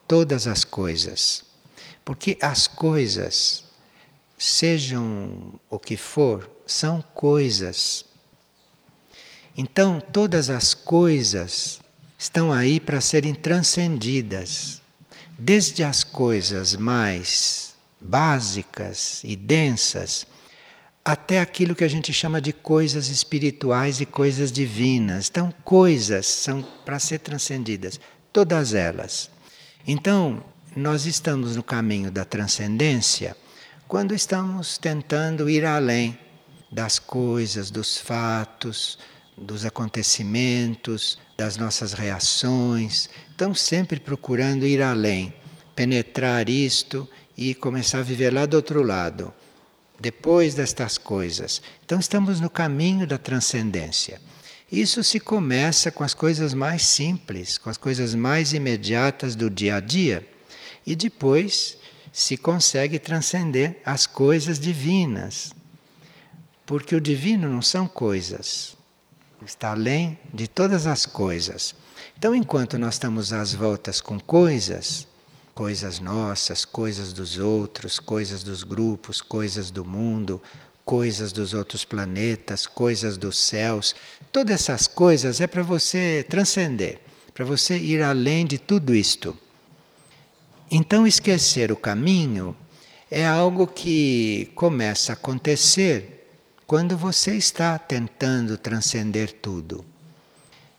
todas 0.07 0.47
as 0.47 0.63
coisas. 0.63 1.43
Porque 2.03 2.35
as 2.41 2.67
coisas, 2.67 3.63
sejam 4.35 5.59
o 5.69 5.77
que 5.77 5.95
for, 5.95 6.49
são 6.65 7.03
coisas. 7.13 8.05
Então, 9.55 10.01
todas 10.01 10.49
as 10.49 10.73
coisas 10.73 11.79
estão 12.17 12.51
aí 12.51 12.79
para 12.79 12.99
serem 12.99 13.35
transcendidas, 13.35 14.81
desde 15.37 15.83
as 15.83 16.03
coisas 16.03 16.75
mais 16.75 17.75
básicas 18.01 19.21
e 19.23 19.35
densas, 19.35 20.25
até 21.05 21.39
aquilo 21.39 21.75
que 21.75 21.83
a 21.83 21.87
gente 21.87 22.11
chama 22.11 22.41
de 22.41 22.51
coisas 22.51 23.09
espirituais 23.09 24.01
e 24.01 24.07
coisas 24.07 24.51
divinas. 24.51 25.29
Então, 25.29 25.53
coisas 25.63 26.25
são 26.25 26.63
para 26.83 26.97
ser 26.97 27.19
transcendidas, 27.19 27.99
todas 28.33 28.73
elas. 28.73 29.29
Então, 29.87 30.43
nós 30.75 31.05
estamos 31.05 31.55
no 31.55 31.61
caminho 31.61 32.09
da 32.09 32.25
transcendência 32.25 33.37
quando 33.87 34.15
estamos 34.15 34.79
tentando 34.79 35.47
ir 35.47 35.63
além 35.63 36.17
das 36.71 36.97
coisas, 36.97 37.69
dos 37.69 37.99
fatos, 37.99 38.97
dos 39.37 39.63
acontecimentos, 39.63 41.19
das 41.37 41.55
nossas 41.55 41.93
reações. 41.93 43.09
Estamos 43.29 43.61
sempre 43.61 43.99
procurando 43.99 44.65
ir 44.65 44.81
além, 44.81 45.31
penetrar 45.75 46.49
isto 46.49 47.07
e 47.37 47.53
começar 47.53 47.99
a 47.99 48.03
viver 48.03 48.33
lá 48.33 48.47
do 48.47 48.55
outro 48.57 48.81
lado, 48.81 49.31
depois 49.99 50.53
destas 50.53 50.97
coisas. 50.97 51.61
Então 51.85 51.99
estamos 51.99 52.39
no 52.39 52.49
caminho 52.49 53.07
da 53.07 53.17
transcendência. 53.17 54.21
Isso 54.71 55.03
se 55.03 55.19
começa 55.19 55.91
com 55.91 56.03
as 56.03 56.13
coisas 56.13 56.53
mais 56.53 56.83
simples, 56.83 57.57
com 57.57 57.69
as 57.69 57.77
coisas 57.77 58.15
mais 58.15 58.53
imediatas 58.53 59.35
do 59.35 59.49
dia 59.49 59.75
a 59.75 59.79
dia, 59.79 60.27
e 60.85 60.95
depois 60.95 61.77
se 62.11 62.35
consegue 62.35 62.97
transcender 62.97 63.77
as 63.85 64.07
coisas 64.07 64.59
divinas. 64.59 65.53
Porque 66.65 66.95
o 66.95 67.01
divino 67.01 67.47
não 67.47 67.61
são 67.61 67.87
coisas, 67.87 68.75
está 69.45 69.71
além 69.71 70.17
de 70.33 70.47
todas 70.47 70.87
as 70.87 71.05
coisas. 71.05 71.75
Então, 72.17 72.33
enquanto 72.33 72.77
nós 72.79 72.95
estamos 72.95 73.31
às 73.31 73.53
voltas 73.53 74.01
com 74.01 74.19
coisas, 74.19 75.07
coisas 75.55 76.01
nossas, 76.01 76.65
coisas 76.65 77.13
dos 77.13 77.39
outros, 77.39 77.97
coisas 77.97 78.43
dos 78.43 78.61
grupos, 78.61 79.21
coisas 79.21 79.71
do 79.71 79.85
mundo, 79.85 80.41
coisas 80.83 81.31
dos 81.31 81.53
outros 81.53 81.85
planetas, 81.85 82.67
coisas 82.67 83.17
dos 83.17 83.37
céus, 83.37 83.95
todas 84.33 84.53
essas 84.53 84.85
coisas 84.85 85.39
é 85.39 85.47
para 85.47 85.63
você 85.63 86.25
transcender, 86.29 86.99
para 87.33 87.45
você 87.45 87.77
ir 87.77 88.03
além 88.03 88.45
de 88.45 88.57
tudo 88.57 88.93
isto. 88.93 89.35
Então, 90.69 91.07
esquecer 91.07 91.71
o 91.71 91.77
caminho 91.77 92.53
é 93.09 93.25
algo 93.25 93.65
que 93.65 94.51
começa 94.55 95.13
a 95.13 95.15
acontecer 95.15 96.27
quando 96.67 96.97
você 96.97 97.35
está 97.35 97.79
tentando 97.79 98.57
transcender 98.57 99.31
tudo. 99.41 99.85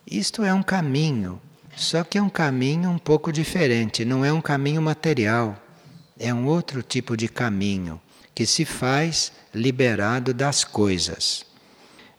Isto 0.06 0.42
é 0.42 0.52
um 0.52 0.62
caminho, 0.62 1.40
só 1.76 2.02
que 2.02 2.16
é 2.16 2.22
um 2.22 2.30
caminho 2.30 2.88
um 2.88 2.98
pouco 2.98 3.30
diferente, 3.30 4.02
não 4.02 4.24
é 4.24 4.32
um 4.32 4.40
caminho 4.40 4.80
material, 4.80 5.62
é 6.18 6.32
um 6.32 6.46
outro 6.46 6.82
tipo 6.82 7.14
de 7.16 7.28
caminho 7.28 8.00
que 8.34 8.46
se 8.46 8.64
faz 8.64 9.30
liberado 9.54 10.32
das 10.32 10.64
coisas. 10.64 11.44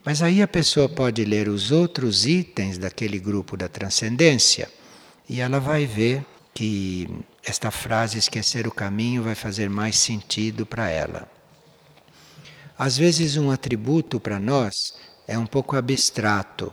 Mas 0.05 0.21
aí 0.21 0.41
a 0.41 0.47
pessoa 0.47 0.87
pode 0.87 1.25
ler 1.25 1.49
os 1.49 1.71
outros 1.71 2.25
itens 2.25 2.77
daquele 2.77 3.19
grupo 3.19 3.57
da 3.57 3.67
transcendência 3.67 4.69
e 5.27 5.41
ela 5.41 5.59
vai 5.59 5.85
ver 5.85 6.23
que 6.53 7.09
esta 7.43 7.71
frase 7.71 8.17
esquecer 8.17 8.67
o 8.67 8.71
caminho 8.71 9.23
vai 9.23 9.35
fazer 9.35 9.69
mais 9.69 9.97
sentido 9.97 10.65
para 10.65 10.89
ela. 10.89 11.29
Às 12.77 12.95
vezes, 12.95 13.37
um 13.37 13.49
atributo 13.49 14.19
para 14.19 14.39
nós 14.39 14.93
é 15.27 15.37
um 15.37 15.47
pouco 15.47 15.75
abstrato, 15.75 16.71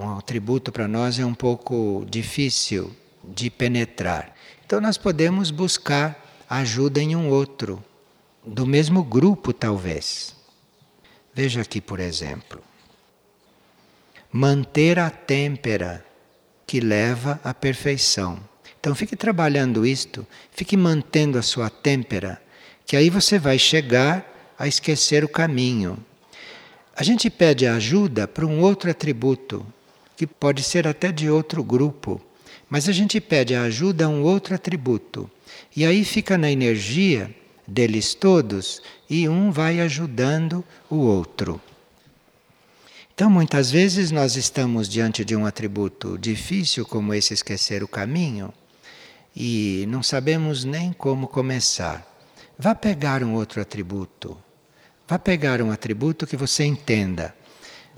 um 0.00 0.18
atributo 0.18 0.72
para 0.72 0.88
nós 0.88 1.18
é 1.18 1.24
um 1.24 1.34
pouco 1.34 2.06
difícil 2.08 2.94
de 3.22 3.50
penetrar. 3.50 4.34
Então, 4.64 4.80
nós 4.80 4.96
podemos 4.96 5.50
buscar 5.50 6.44
ajuda 6.48 7.00
em 7.00 7.14
um 7.14 7.28
outro, 7.28 7.84
do 8.44 8.66
mesmo 8.66 9.04
grupo, 9.04 9.52
talvez. 9.52 10.34
Veja 11.34 11.60
aqui, 11.60 11.80
por 11.80 12.00
exemplo. 12.00 12.62
Manter 14.32 14.98
a 14.98 15.10
têmpera 15.10 16.04
que 16.66 16.80
leva 16.80 17.38
à 17.44 17.52
perfeição. 17.52 18.40
Então, 18.78 18.94
fique 18.94 19.14
trabalhando 19.14 19.84
isto, 19.84 20.26
fique 20.50 20.76
mantendo 20.76 21.38
a 21.38 21.42
sua 21.42 21.68
têmpera, 21.68 22.40
que 22.86 22.96
aí 22.96 23.10
você 23.10 23.38
vai 23.38 23.58
chegar 23.58 24.54
a 24.58 24.66
esquecer 24.66 25.24
o 25.24 25.28
caminho. 25.28 25.98
A 26.96 27.02
gente 27.02 27.28
pede 27.28 27.66
ajuda 27.66 28.26
para 28.26 28.46
um 28.46 28.60
outro 28.60 28.90
atributo, 28.90 29.66
que 30.20 30.26
pode 30.26 30.62
ser 30.62 30.86
até 30.86 31.10
de 31.10 31.30
outro 31.30 31.64
grupo, 31.64 32.20
mas 32.68 32.90
a 32.90 32.92
gente 32.92 33.18
pede 33.22 33.54
ajuda 33.54 34.04
a 34.04 34.08
um 34.10 34.22
outro 34.22 34.54
atributo. 34.54 35.30
E 35.74 35.82
aí 35.82 36.04
fica 36.04 36.36
na 36.36 36.50
energia 36.50 37.34
deles 37.66 38.12
todos 38.12 38.82
e 39.08 39.26
um 39.30 39.50
vai 39.50 39.80
ajudando 39.80 40.62
o 40.90 40.96
outro. 40.96 41.58
Então, 43.14 43.30
muitas 43.30 43.70
vezes 43.70 44.10
nós 44.10 44.36
estamos 44.36 44.90
diante 44.90 45.24
de 45.24 45.34
um 45.34 45.46
atributo 45.46 46.18
difícil, 46.18 46.84
como 46.84 47.14
esse 47.14 47.32
esquecer 47.32 47.82
o 47.82 47.88
caminho, 47.88 48.52
e 49.34 49.86
não 49.88 50.02
sabemos 50.02 50.64
nem 50.64 50.92
como 50.92 51.28
começar. 51.28 52.06
Vá 52.58 52.74
pegar 52.74 53.24
um 53.24 53.32
outro 53.32 53.58
atributo. 53.58 54.36
Vá 55.08 55.18
pegar 55.18 55.62
um 55.62 55.70
atributo 55.70 56.26
que 56.26 56.36
você 56.36 56.62
entenda, 56.64 57.34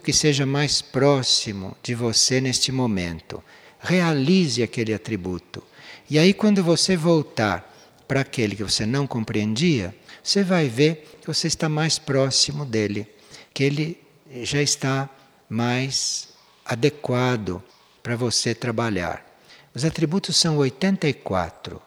que 0.02 0.12
seja 0.12 0.44
mais 0.44 0.82
próximo 0.82 1.76
de 1.82 1.94
você 1.94 2.40
neste 2.40 2.72
momento. 2.72 3.42
Realize 3.80 4.62
aquele 4.62 4.92
atributo. 4.92 5.62
E 6.10 6.18
aí, 6.18 6.34
quando 6.34 6.62
você 6.62 6.96
voltar 6.96 7.68
para 8.06 8.20
aquele 8.20 8.56
que 8.56 8.64
você 8.64 8.84
não 8.84 9.06
compreendia, 9.06 9.94
você 10.22 10.42
vai 10.42 10.68
ver 10.68 11.18
que 11.20 11.26
você 11.26 11.46
está 11.46 11.68
mais 11.68 11.98
próximo 11.98 12.64
dele, 12.64 13.06
que 13.54 13.64
ele 13.64 14.00
já 14.42 14.60
está 14.60 15.08
mais 15.48 16.28
adequado 16.64 17.62
para 18.02 18.16
você 18.16 18.54
trabalhar. 18.54 19.24
Os 19.74 19.84
atributos 19.84 20.36
são 20.36 20.58
84. 20.58 21.80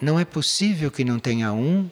Não 0.00 0.18
é 0.18 0.24
possível 0.24 0.90
que 0.90 1.04
não 1.04 1.18
tenha 1.18 1.52
um 1.52 1.90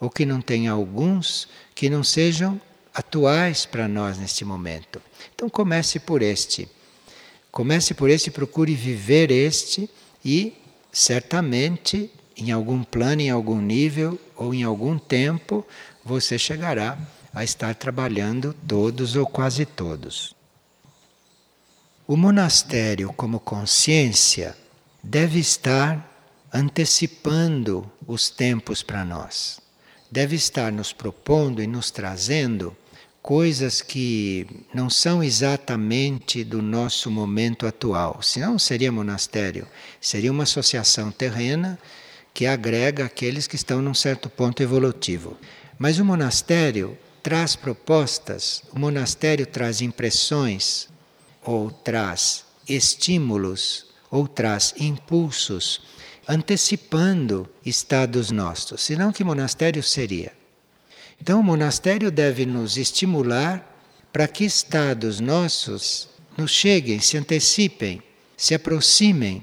ou 0.00 0.10
que 0.10 0.26
não 0.26 0.40
tenha 0.40 0.72
alguns 0.72 1.48
que 1.74 1.88
não 1.88 2.02
sejam 2.02 2.60
atuais 2.96 3.66
para 3.66 3.86
nós 3.86 4.16
neste 4.16 4.42
momento. 4.42 5.02
Então 5.34 5.50
comece 5.50 6.00
por 6.00 6.22
este. 6.22 6.66
Comece 7.50 7.92
por 7.92 8.08
este, 8.08 8.30
procure 8.30 8.74
viver 8.74 9.30
este 9.30 9.88
e 10.24 10.54
certamente 10.90 12.10
em 12.36 12.50
algum 12.50 12.82
plano, 12.82 13.20
em 13.20 13.30
algum 13.30 13.60
nível 13.60 14.18
ou 14.34 14.54
em 14.54 14.62
algum 14.62 14.98
tempo, 14.98 15.66
você 16.04 16.38
chegará 16.38 16.98
a 17.34 17.44
estar 17.44 17.74
trabalhando 17.74 18.54
todos 18.66 19.14
ou 19.14 19.26
quase 19.26 19.66
todos. 19.66 20.34
O 22.06 22.16
monastério, 22.16 23.12
como 23.12 23.40
consciência, 23.40 24.56
deve 25.02 25.38
estar 25.38 26.12
antecipando 26.52 27.90
os 28.06 28.30
tempos 28.30 28.82
para 28.82 29.04
nós. 29.04 29.60
Deve 30.10 30.36
estar 30.36 30.70
nos 30.70 30.92
propondo 30.92 31.62
e 31.62 31.66
nos 31.66 31.90
trazendo 31.90 32.76
coisas 33.26 33.82
que 33.82 34.46
não 34.72 34.88
são 34.88 35.20
exatamente 35.20 36.44
do 36.44 36.62
nosso 36.62 37.10
momento 37.10 37.66
atual. 37.66 38.22
Senão 38.22 38.56
seria 38.56 38.92
monastério, 38.92 39.66
seria 40.00 40.30
uma 40.30 40.44
associação 40.44 41.10
terrena 41.10 41.76
que 42.32 42.46
agrega 42.46 43.04
aqueles 43.04 43.48
que 43.48 43.56
estão 43.56 43.82
num 43.82 43.94
certo 43.94 44.30
ponto 44.30 44.62
evolutivo. 44.62 45.36
Mas 45.76 45.98
o 45.98 46.04
monastério 46.04 46.96
traz 47.20 47.56
propostas, 47.56 48.62
o 48.72 48.78
monastério 48.78 49.44
traz 49.44 49.80
impressões, 49.80 50.88
ou 51.42 51.68
traz 51.68 52.44
estímulos, 52.68 53.86
ou 54.08 54.28
traz 54.28 54.72
impulsos, 54.78 55.82
antecipando 56.28 57.48
estados 57.64 58.30
nossos. 58.30 58.82
Senão, 58.82 59.10
que 59.10 59.24
monastério 59.24 59.82
seria? 59.82 60.35
Então, 61.20 61.40
o 61.40 61.44
monastério 61.44 62.10
deve 62.10 62.46
nos 62.46 62.76
estimular 62.76 63.74
para 64.12 64.28
que 64.28 64.44
estados 64.44 65.20
nossos 65.20 66.08
nos 66.36 66.50
cheguem, 66.50 67.00
se 67.00 67.16
antecipem, 67.16 68.02
se 68.36 68.54
aproximem 68.54 69.42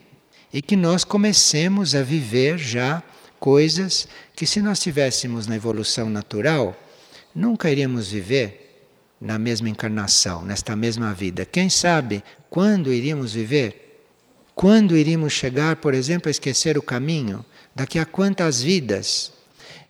e 0.52 0.62
que 0.62 0.76
nós 0.76 1.04
comecemos 1.04 1.96
a 1.96 2.04
viver 2.04 2.58
já 2.58 3.02
coisas 3.40 4.08
que, 4.36 4.46
se 4.46 4.62
nós 4.62 4.78
estivéssemos 4.78 5.48
na 5.48 5.56
evolução 5.56 6.10
natural, 6.10 6.80
nunca 7.36 7.70
iríamos 7.70 8.12
viver 8.12 8.88
na 9.20 9.40
mesma 9.40 9.70
encarnação, 9.70 10.44
nesta 10.46 10.76
mesma 10.76 11.14
vida. 11.14 11.46
Quem 11.46 11.70
sabe 11.70 12.24
quando 12.50 12.94
iríamos 12.94 13.34
viver? 13.34 14.02
Quando 14.54 14.96
iríamos 14.96 15.34
chegar, 15.34 15.78
por 15.78 15.94
exemplo, 15.94 16.28
a 16.28 16.32
esquecer 16.32 16.78
o 16.78 16.82
caminho? 16.82 17.44
Daqui 17.76 17.98
a 17.98 18.06
quantas 18.06 18.62
vidas? 18.62 19.34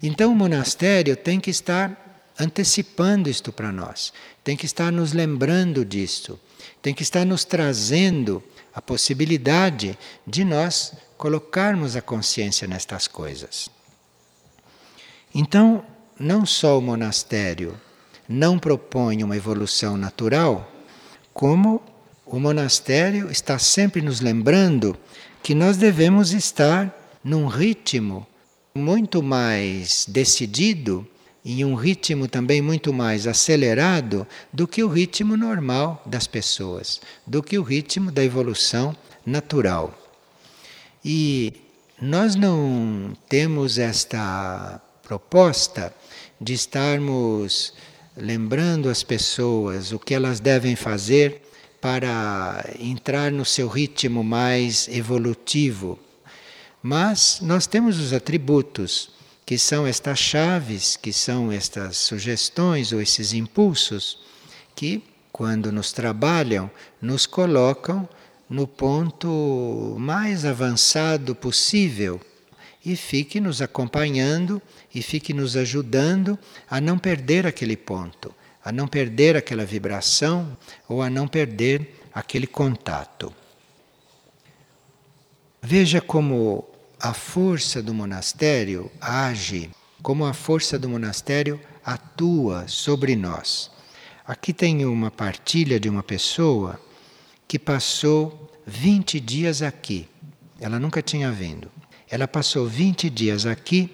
Então 0.06 0.34
o 0.34 0.36
monastério 0.36 1.16
tem 1.16 1.40
que 1.40 1.50
estar 1.50 2.34
antecipando 2.38 3.30
isto 3.30 3.54
para 3.54 3.72
nós, 3.72 4.12
tem 4.44 4.58
que 4.58 4.66
estar 4.66 4.92
nos 4.92 5.14
lembrando 5.14 5.86
disto, 5.86 6.38
tem 6.82 6.94
que 6.94 7.04
estar 7.04 7.26
nos 7.26 7.46
trazendo 7.46 8.44
a 8.76 8.82
possibilidade 8.82 9.98
de 10.28 10.44
nós 10.44 10.94
colocarmos 11.18 11.96
a 11.96 12.02
consciência 12.02 12.68
nestas 12.68 13.08
coisas. 13.08 13.70
Então, 15.34 15.86
não 16.20 16.46
só 16.46 16.78
o 16.78 16.82
monastério 16.82 17.80
não 18.28 18.60
propõe 18.60 19.24
uma 19.24 19.38
evolução 19.38 19.96
natural, 19.96 20.70
como 21.34 21.82
o 22.26 22.40
monastério 22.40 23.32
está 23.32 23.58
sempre 23.58 24.02
nos 24.02 24.20
lembrando 24.20 24.98
que 25.42 25.56
nós 25.56 25.78
devemos 25.78 26.34
estar 26.34 26.94
num 27.24 27.48
ritmo 27.48 28.28
muito 28.76 29.22
mais 29.22 30.06
decidido, 30.08 31.08
em 31.46 31.64
um 31.64 31.76
ritmo 31.76 32.28
também 32.28 32.62
muito 32.62 32.94
mais 32.94 33.28
acelerado 33.28 34.26
do 34.52 34.68
que 34.68 34.84
o 34.84 34.88
ritmo 34.88 35.38
normal 35.38 36.02
das 36.06 36.26
pessoas, 36.26 37.02
do 37.28 37.44
que 37.44 37.58
o 37.60 37.64
ritmo 37.64 38.12
da 38.12 38.24
evolução 38.24 38.96
natural. 39.26 39.94
E 41.04 41.54
nós 42.02 42.36
não 42.36 43.14
temos 43.28 43.78
esta 43.78 44.82
proposta 45.04 45.94
de 46.40 46.54
estarmos 46.54 47.74
lembrando 48.16 48.90
as 48.90 49.04
pessoas 49.04 49.92
o 49.92 50.00
que 50.00 50.14
elas 50.14 50.40
devem 50.40 50.76
fazer 50.76 51.42
para 51.82 52.74
entrar 52.80 53.32
no 53.32 53.44
seu 53.44 53.68
ritmo 53.68 54.24
mais 54.24 54.88
evolutivo. 54.88 56.00
Mas 56.84 57.40
nós 57.42 57.66
temos 57.66 57.98
os 57.98 58.12
atributos, 58.12 59.10
que 59.46 59.58
são 59.58 59.88
estas 59.88 60.20
chaves, 60.20 60.98
que 60.98 61.14
são 61.14 61.50
estas 61.50 61.96
sugestões 61.96 62.92
ou 62.92 63.02
esses 63.02 63.32
impulsos, 63.32 64.20
que, 64.76 65.02
quando 65.32 65.72
nos 65.72 65.94
trabalham, 65.94 66.70
nos 67.02 67.26
colocam 67.26 68.08
no 68.50 68.68
ponto 68.68 69.96
mais 69.98 70.44
avançado 70.44 71.34
possível 71.34 72.20
e 72.86 72.98
fique 72.98 73.40
nos 73.40 73.62
acompanhando 73.62 74.62
e 74.94 75.02
fique 75.02 75.34
nos 75.34 75.56
ajudando 75.56 76.38
a 76.70 76.82
não 76.82 77.00
perder 77.00 77.48
aquele 77.48 77.78
ponto, 77.78 78.36
a 78.64 78.74
não 78.74 78.90
perder 78.90 79.38
aquela 79.38 79.66
vibração 79.66 80.58
ou 80.88 81.02
a 81.02 81.10
não 81.10 81.30
perder 81.30 81.96
aquele 82.14 82.46
contato. 82.46 83.34
Veja 85.62 86.02
como 86.02 86.73
a 87.04 87.14
força 87.14 87.84
do 87.84 87.94
monastério 87.94 88.90
age, 89.02 89.70
como 90.02 90.24
a 90.26 90.34
força 90.34 90.80
do 90.80 90.88
monastério 90.88 91.60
atua 91.84 92.66
sobre 92.66 93.14
nós. 93.14 93.70
Aqui 94.26 94.54
tem 94.54 94.86
uma 94.86 95.12
partilha 95.12 95.78
de 95.78 95.90
uma 95.90 96.02
pessoa 96.02 96.80
que 97.46 97.60
passou 97.60 98.50
20 98.66 99.20
dias 99.20 99.62
aqui. 99.62 100.08
Ela 100.62 100.80
nunca 100.80 101.02
tinha 101.02 101.30
vindo. 101.30 101.70
Ela 102.10 102.26
passou 102.26 102.70
20 102.70 103.10
dias 103.10 103.46
aqui 103.46 103.92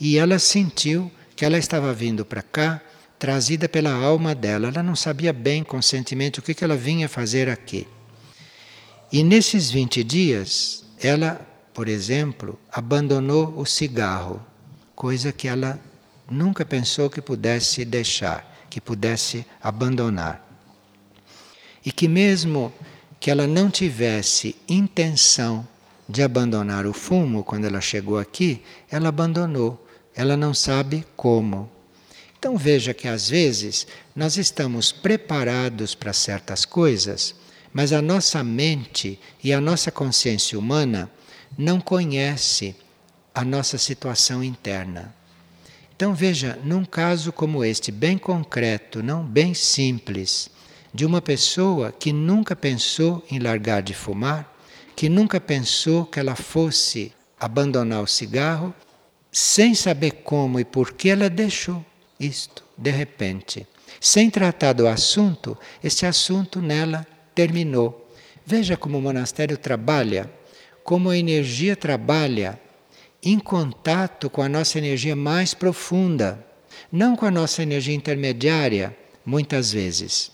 e 0.00 0.16
ela 0.16 0.38
sentiu 0.38 1.12
que 1.36 1.44
ela 1.44 1.58
estava 1.58 1.92
vindo 1.92 2.24
para 2.24 2.40
cá 2.40 2.80
trazida 3.18 3.68
pela 3.68 3.92
alma 3.92 4.34
dela. 4.34 4.68
Ela 4.68 4.82
não 4.82 4.96
sabia 4.96 5.34
bem 5.34 5.62
conscientemente 5.62 6.38
o 6.38 6.42
que, 6.42 6.64
ela 6.64 6.78
vinha 6.78 7.10
fazer 7.10 7.50
aqui. 7.50 7.86
E 9.12 9.22
nesses 9.22 9.70
20 9.70 10.02
dias, 10.02 10.82
ela, 10.98 11.46
por 11.74 11.88
exemplo, 11.88 12.58
abandonou 12.70 13.54
o 13.56 13.64
cigarro, 13.64 14.44
coisa 14.94 15.32
que 15.32 15.48
ela 15.48 15.80
nunca 16.30 16.64
pensou 16.64 17.08
que 17.08 17.20
pudesse 17.20 17.84
deixar, 17.84 18.66
que 18.68 18.80
pudesse 18.80 19.44
abandonar. 19.62 20.46
E 21.84 21.90
que 21.90 22.06
mesmo 22.06 22.72
que 23.18 23.30
ela 23.30 23.46
não 23.46 23.70
tivesse 23.70 24.56
intenção 24.68 25.66
de 26.08 26.22
abandonar 26.22 26.86
o 26.86 26.92
fumo 26.92 27.42
quando 27.42 27.64
ela 27.64 27.80
chegou 27.80 28.18
aqui, 28.18 28.62
ela 28.90 29.08
abandonou. 29.08 29.86
Ela 30.14 30.36
não 30.36 30.52
sabe 30.52 31.06
como. 31.16 31.70
Então 32.38 32.56
veja 32.56 32.92
que 32.92 33.08
às 33.08 33.28
vezes 33.28 33.86
nós 34.14 34.36
estamos 34.36 34.92
preparados 34.92 35.94
para 35.94 36.12
certas 36.12 36.64
coisas, 36.64 37.34
mas 37.72 37.92
a 37.92 38.02
nossa 38.02 38.42
mente 38.44 39.18
e 39.42 39.52
a 39.52 39.60
nossa 39.60 39.90
consciência 39.90 40.58
humana 40.58 41.10
não 41.56 41.80
conhece 41.80 42.74
a 43.34 43.44
nossa 43.44 43.78
situação 43.78 44.42
interna. 44.42 45.14
Então 45.94 46.14
veja, 46.14 46.58
num 46.64 46.84
caso 46.84 47.32
como 47.32 47.64
este, 47.64 47.92
bem 47.92 48.18
concreto, 48.18 49.02
não 49.02 49.24
bem 49.24 49.54
simples, 49.54 50.50
de 50.92 51.06
uma 51.06 51.22
pessoa 51.22 51.92
que 51.92 52.12
nunca 52.12 52.54
pensou 52.56 53.24
em 53.30 53.38
largar 53.38 53.82
de 53.82 53.94
fumar, 53.94 54.52
que 54.94 55.08
nunca 55.08 55.40
pensou 55.40 56.04
que 56.04 56.20
ela 56.20 56.34
fosse 56.34 57.12
abandonar 57.38 58.02
o 58.02 58.06
cigarro, 58.06 58.74
sem 59.30 59.74
saber 59.74 60.22
como 60.24 60.60
e 60.60 60.64
por 60.64 60.92
que 60.92 61.08
ela 61.08 61.30
deixou 61.30 61.84
isto, 62.20 62.62
de 62.76 62.90
repente. 62.90 63.66
Sem 64.00 64.28
tratar 64.28 64.72
do 64.72 64.86
assunto, 64.86 65.56
este 65.82 66.04
assunto 66.04 66.60
nela 66.60 67.06
terminou. 67.34 68.12
Veja 68.44 68.76
como 68.76 68.98
o 68.98 69.02
monastério 69.02 69.56
trabalha, 69.56 70.30
como 70.84 71.10
a 71.10 71.16
energia 71.16 71.76
trabalha 71.76 72.60
em 73.22 73.38
contato 73.38 74.28
com 74.28 74.42
a 74.42 74.48
nossa 74.48 74.78
energia 74.78 75.14
mais 75.14 75.54
profunda, 75.54 76.44
não 76.90 77.14
com 77.14 77.24
a 77.24 77.30
nossa 77.30 77.62
energia 77.62 77.94
intermediária, 77.94 78.96
muitas 79.24 79.72
vezes. 79.72 80.32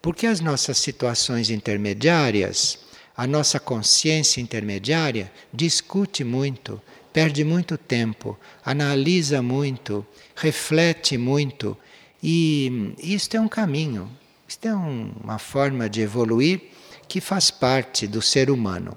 Porque 0.00 0.26
as 0.26 0.40
nossas 0.40 0.78
situações 0.78 1.50
intermediárias, 1.50 2.78
a 3.16 3.26
nossa 3.26 3.60
consciência 3.60 4.40
intermediária, 4.40 5.30
discute 5.52 6.24
muito, 6.24 6.80
perde 7.12 7.44
muito 7.44 7.76
tempo, 7.76 8.38
analisa 8.64 9.42
muito, 9.42 10.04
reflete 10.34 11.18
muito. 11.18 11.76
E 12.22 12.94
isto 12.98 13.36
é 13.36 13.40
um 13.40 13.48
caminho, 13.48 14.10
isto 14.48 14.66
é 14.66 14.74
um, 14.74 15.12
uma 15.22 15.38
forma 15.38 15.88
de 15.88 16.00
evoluir 16.00 16.62
que 17.06 17.20
faz 17.20 17.50
parte 17.50 18.06
do 18.06 18.22
ser 18.22 18.50
humano. 18.50 18.96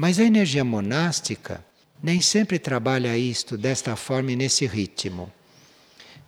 Mas 0.00 0.20
a 0.20 0.22
energia 0.22 0.64
monástica 0.64 1.64
nem 2.00 2.20
sempre 2.20 2.56
trabalha 2.56 3.18
isto 3.18 3.58
desta 3.58 3.96
forma 3.96 4.30
e 4.30 4.36
nesse 4.36 4.64
ritmo. 4.64 5.28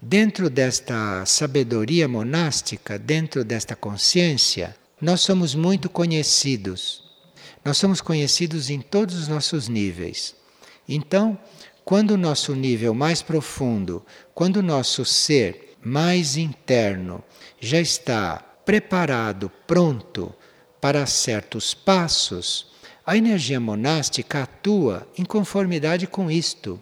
Dentro 0.02 0.50
desta 0.50 1.24
sabedoria 1.24 2.08
monástica, 2.08 2.98
dentro 2.98 3.44
desta 3.44 3.76
consciência, 3.76 4.74
nós 5.00 5.20
somos 5.20 5.54
muito 5.54 5.88
conhecidos. 5.88 7.04
Nós 7.64 7.78
somos 7.78 8.00
conhecidos 8.00 8.70
em 8.70 8.80
todos 8.80 9.14
os 9.14 9.28
nossos 9.28 9.68
níveis. 9.68 10.34
Então, 10.88 11.38
quando 11.84 12.10
o 12.10 12.18
nosso 12.18 12.56
nível 12.56 12.92
mais 12.92 13.22
profundo, 13.22 14.04
quando 14.34 14.56
o 14.56 14.62
nosso 14.64 15.04
ser 15.04 15.76
mais 15.80 16.36
interno 16.36 17.22
já 17.60 17.80
está 17.80 18.38
preparado, 18.66 19.48
pronto 19.64 20.34
para 20.80 21.06
certos 21.06 21.72
passos, 21.72 22.68
a 23.06 23.16
energia 23.16 23.58
monástica 23.58 24.42
atua 24.42 25.06
em 25.16 25.24
conformidade 25.24 26.06
com 26.06 26.30
isto 26.30 26.80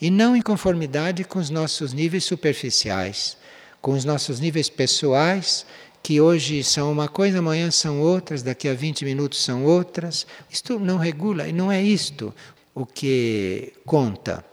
e 0.00 0.10
não 0.10 0.34
em 0.34 0.40
conformidade 0.40 1.24
com 1.24 1.38
os 1.38 1.50
nossos 1.50 1.92
níveis 1.92 2.24
superficiais, 2.24 3.36
com 3.80 3.92
os 3.92 4.04
nossos 4.04 4.40
níveis 4.40 4.68
pessoais, 4.68 5.66
que 6.02 6.20
hoje 6.20 6.64
são 6.64 6.90
uma 6.90 7.08
coisa, 7.08 7.38
amanhã 7.38 7.70
são 7.70 8.00
outras, 8.00 8.42
daqui 8.42 8.68
a 8.68 8.74
20 8.74 9.04
minutos 9.04 9.42
são 9.42 9.64
outras. 9.64 10.26
Isto 10.50 10.78
não 10.78 10.96
regula 10.96 11.46
e 11.46 11.52
não 11.52 11.70
é 11.70 11.82
isto 11.82 12.34
o 12.74 12.86
que 12.86 13.74
conta. 13.84 14.44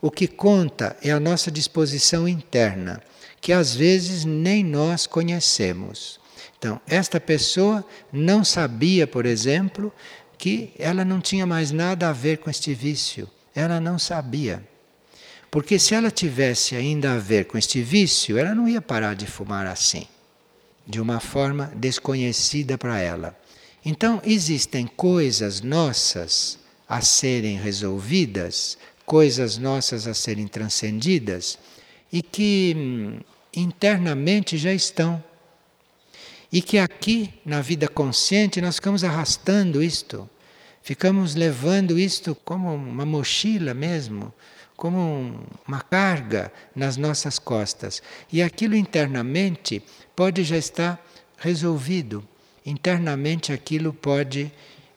O 0.00 0.10
que 0.10 0.28
conta 0.28 0.96
é 1.02 1.10
a 1.10 1.18
nossa 1.18 1.50
disposição 1.50 2.28
interna, 2.28 3.02
que 3.40 3.52
às 3.52 3.74
vezes 3.74 4.24
nem 4.24 4.62
nós 4.62 5.06
conhecemos. 5.06 6.20
Então, 6.58 6.80
esta 6.86 7.20
pessoa 7.20 7.84
não 8.12 8.44
sabia, 8.44 9.06
por 9.06 9.26
exemplo, 9.26 9.92
que 10.38 10.72
ela 10.78 11.04
não 11.04 11.20
tinha 11.20 11.46
mais 11.46 11.70
nada 11.70 12.08
a 12.08 12.12
ver 12.12 12.38
com 12.38 12.50
este 12.50 12.74
vício. 12.74 13.28
Ela 13.54 13.80
não 13.80 13.98
sabia. 13.98 14.66
Porque 15.50 15.78
se 15.78 15.94
ela 15.94 16.10
tivesse 16.10 16.74
ainda 16.74 17.14
a 17.14 17.18
ver 17.18 17.46
com 17.46 17.56
este 17.56 17.82
vício, 17.82 18.36
ela 18.36 18.54
não 18.54 18.68
ia 18.68 18.82
parar 18.82 19.14
de 19.14 19.26
fumar 19.26 19.66
assim, 19.66 20.06
de 20.86 21.00
uma 21.00 21.20
forma 21.20 21.72
desconhecida 21.74 22.76
para 22.76 22.98
ela. 22.98 23.38
Então, 23.84 24.20
existem 24.24 24.86
coisas 24.86 25.60
nossas 25.60 26.58
a 26.88 27.00
serem 27.00 27.56
resolvidas, 27.56 28.76
coisas 29.04 29.58
nossas 29.58 30.06
a 30.06 30.14
serem 30.14 30.46
transcendidas 30.48 31.58
e 32.12 32.20
que 32.20 32.74
hum, 32.76 33.20
internamente 33.54 34.58
já 34.58 34.72
estão. 34.72 35.22
E 36.52 36.62
que 36.62 36.78
aqui, 36.78 37.34
na 37.44 37.60
vida 37.60 37.88
consciente, 37.88 38.60
nós 38.60 38.76
ficamos 38.76 39.02
arrastando 39.02 39.82
isto. 39.82 40.28
Ficamos 40.82 41.34
levando 41.34 41.98
isto 41.98 42.34
como 42.34 42.72
uma 42.72 43.04
mochila 43.04 43.74
mesmo, 43.74 44.32
como 44.76 45.40
uma 45.66 45.80
carga 45.80 46.52
nas 46.74 46.96
nossas 46.96 47.38
costas. 47.38 48.00
E 48.32 48.40
aquilo 48.40 48.76
internamente 48.76 49.82
pode 50.14 50.44
já 50.44 50.56
estar 50.56 51.04
resolvido. 51.36 52.26
Internamente 52.64 53.52
aquilo 53.52 53.92
pode 53.92 54.52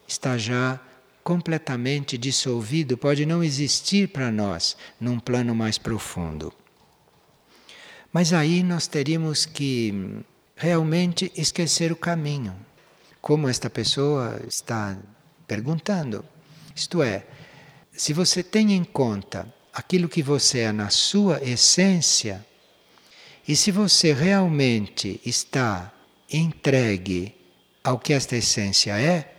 estar 0.07 0.37
já 0.37 0.79
completamente 1.23 2.17
dissolvido, 2.17 2.97
pode 2.97 3.25
não 3.25 3.43
existir 3.43 4.09
para 4.09 4.31
nós 4.31 4.75
num 4.99 5.19
plano 5.19 5.53
mais 5.53 5.77
profundo. 5.77 6.53
Mas 8.11 8.33
aí 8.33 8.63
nós 8.63 8.87
teríamos 8.87 9.45
que 9.45 10.23
realmente 10.59 11.31
esquecer 11.37 11.89
o 11.89 11.95
caminho, 11.95 12.53
como 13.21 13.47
esta 13.47 13.69
pessoa 13.69 14.41
está 14.45 14.97
perguntando. 15.47 16.23
Isto 16.75 17.01
é, 17.01 17.25
se 17.93 18.11
você 18.11 18.43
tem 18.43 18.73
em 18.73 18.83
conta 18.83 19.47
aquilo 19.73 20.09
que 20.09 20.21
você 20.21 20.59
é 20.59 20.71
na 20.73 20.89
sua 20.89 21.41
essência, 21.41 22.45
e 23.47 23.55
se 23.55 23.71
você 23.71 24.11
realmente 24.11 25.21
está 25.25 25.93
entregue 26.29 27.33
ao 27.81 27.97
que 27.97 28.11
esta 28.11 28.35
essência 28.35 28.99
é, 28.99 29.33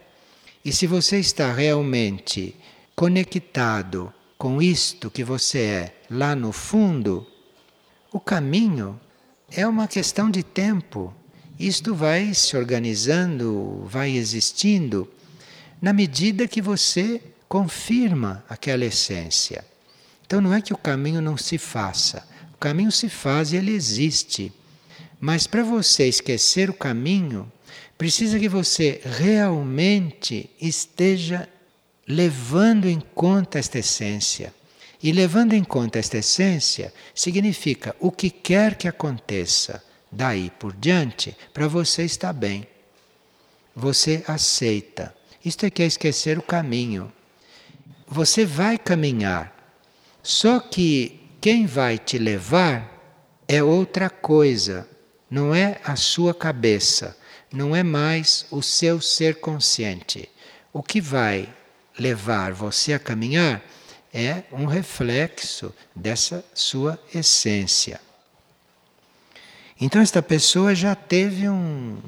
e 0.65 0.73
se 0.73 0.87
você 0.87 1.19
está 1.19 1.53
realmente 1.53 2.57
conectado 2.97 4.13
com 4.39 4.63
isto 4.63 5.11
que 5.11 5.23
você 5.23 5.61
é 5.61 5.95
lá 6.11 6.35
no 6.35 6.51
fundo, 6.51 7.27
o 8.11 8.19
caminho 8.19 8.99
é 9.53 9.67
uma 9.67 9.89
questão 9.89 10.31
de 10.31 10.43
tempo. 10.43 11.15
Isto 11.59 11.95
vai 11.95 12.33
se 12.35 12.57
organizando, 12.57 13.85
vai 13.87 14.13
existindo 14.17 15.09
na 15.81 15.93
medida 15.93 16.49
que 16.49 16.63
você 16.63 17.21
confirma 17.49 18.45
aquela 18.49 18.85
essência. 18.85 19.65
Então 20.25 20.41
não 20.41 20.55
é 20.55 20.61
que 20.61 20.73
o 20.73 20.79
caminho 20.79 21.21
não 21.21 21.37
se 21.37 21.59
faça, 21.59 22.27
o 22.55 22.57
caminho 22.59 22.93
se 22.93 23.09
faz 23.09 23.53
e 23.53 23.57
ele 23.57 23.73
existe. 23.73 24.53
Mas 25.19 25.47
para 25.47 25.63
você 25.63 26.09
esquecer 26.09 26.71
o 26.71 26.75
caminho, 26.75 27.51
precisa 27.99 28.39
que 28.39 28.49
você 28.49 29.01
realmente 29.05 30.49
esteja 30.61 31.49
levando 32.07 32.89
em 32.89 33.01
conta 33.01 33.59
esta 33.59 33.79
essência. 33.79 34.55
E 35.03 35.13
levando 35.13 35.55
em 35.55 35.65
conta 35.65 35.99
esta 35.99 36.19
essência 36.19 36.93
significa 37.15 37.97
o 37.99 38.11
que 38.13 38.31
quer 38.31 38.75
que 38.77 38.87
aconteça 38.87 39.83
daí 40.11 40.51
por 40.51 40.75
diante, 40.75 41.37
para 41.55 41.69
você 41.69 42.05
estar 42.05 42.33
bem. 42.33 42.67
Você 43.75 44.25
aceita. 44.27 45.15
Isto 45.45 45.67
é 45.67 45.71
que 45.71 45.83
é 45.83 45.87
esquecer 45.87 46.39
o 46.39 46.43
caminho. 46.43 47.11
Você 48.07 48.45
vai 48.45 48.77
caminhar, 48.77 49.57
só 50.23 50.59
que 50.59 51.21
quem 51.41 51.65
vai 51.65 51.97
te 51.97 52.19
levar 52.19 52.91
é 53.47 53.63
outra 53.63 54.11
coisa, 54.11 54.87
não 55.31 55.55
é 55.55 55.81
a 55.85 55.97
sua 55.97 56.35
cabeça, 56.35 57.17
não 57.53 57.75
é 57.75 57.83
mais 57.83 58.47
o 58.51 58.61
seu 58.61 59.01
ser 59.01 59.37
consciente. 59.37 60.29
O 60.73 60.83
que 60.83 61.01
vai 61.01 61.49
levar 61.99 62.53
você 62.53 62.93
a 62.93 62.99
caminhar 62.99 63.63
é 64.13 64.45
um 64.53 64.67
reflexo 64.67 65.73
dessa 65.95 66.45
sua 66.55 66.99
essência. 67.15 68.01
Então, 69.81 70.03
esta 70.03 70.23
pessoa 70.23 70.75
já 70.75 70.95
teve 70.95 71.49
um, 71.49 71.99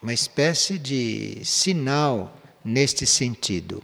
uma 0.00 0.14
espécie 0.14 0.78
de 0.78 1.44
sinal 1.44 2.36
neste 2.64 3.06
sentido. 3.06 3.82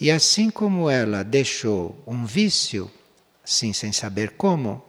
E 0.00 0.10
assim 0.10 0.50
como 0.50 0.90
ela 0.90 1.22
deixou 1.22 2.00
um 2.06 2.24
vício, 2.24 2.90
assim 3.44 3.72
sem 3.72 3.92
saber 3.92 4.32
como, 4.32 4.82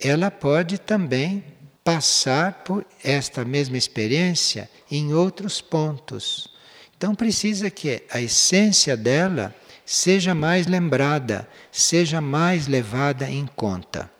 ela 0.00 0.30
pode 0.30 0.78
também 0.78 1.44
passar 1.84 2.64
por 2.64 2.84
esta 3.02 3.44
mesma 3.44 3.76
experiência 3.76 4.70
em 4.90 5.14
outros 5.14 5.60
pontos. 5.60 6.48
Então 6.96 7.14
precisa 7.14 7.70
que 7.70 8.02
a 8.10 8.20
essência 8.20 8.96
dela 8.96 9.54
seja 9.92 10.34
mais 10.34 10.66
lembrada, 10.66 11.46
seja 11.70 12.18
mais 12.18 12.66
levada 12.66 13.28
em 13.28 13.44
conta. 13.44 14.10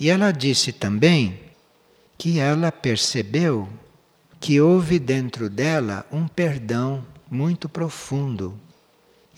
E 0.00 0.08
ela 0.08 0.32
disse 0.32 0.72
também 0.72 1.38
que 2.16 2.38
ela 2.38 2.72
percebeu 2.72 3.68
que 4.40 4.58
houve 4.58 4.98
dentro 4.98 5.50
dela 5.50 6.06
um 6.10 6.26
perdão 6.26 7.04
muito 7.30 7.68
profundo. 7.68 8.58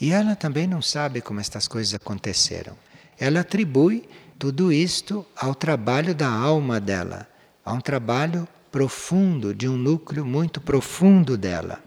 E 0.01 0.13
ela 0.13 0.37
também 0.37 0.69
não 0.69 0.81
sabe 0.81 1.21
como 1.21 1.41
estas 1.41 1.67
coisas 1.67 1.95
aconteceram. 1.95 2.77
ela 3.19 3.41
atribui 3.41 4.09
tudo 4.39 4.73
isto 4.73 5.27
ao 5.35 5.57
trabalho 5.57 6.15
da 6.15 6.31
alma 6.31 6.79
dela, 6.79 7.27
a 7.65 7.73
um 7.73 7.81
trabalho 7.81 8.47
profundo, 8.71 9.53
de 9.53 9.69
um 9.69 9.77
núcleo 9.77 10.25
muito 10.25 10.61
profundo 10.61 11.37
dela. 11.37 11.81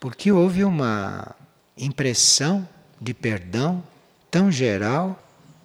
Porque 0.00 0.32
houve 0.32 0.64
uma 0.64 1.36
impressão 1.78 2.68
de 3.00 3.14
perdão 3.14 3.82
tão 4.30 4.50
geral, 4.50 5.22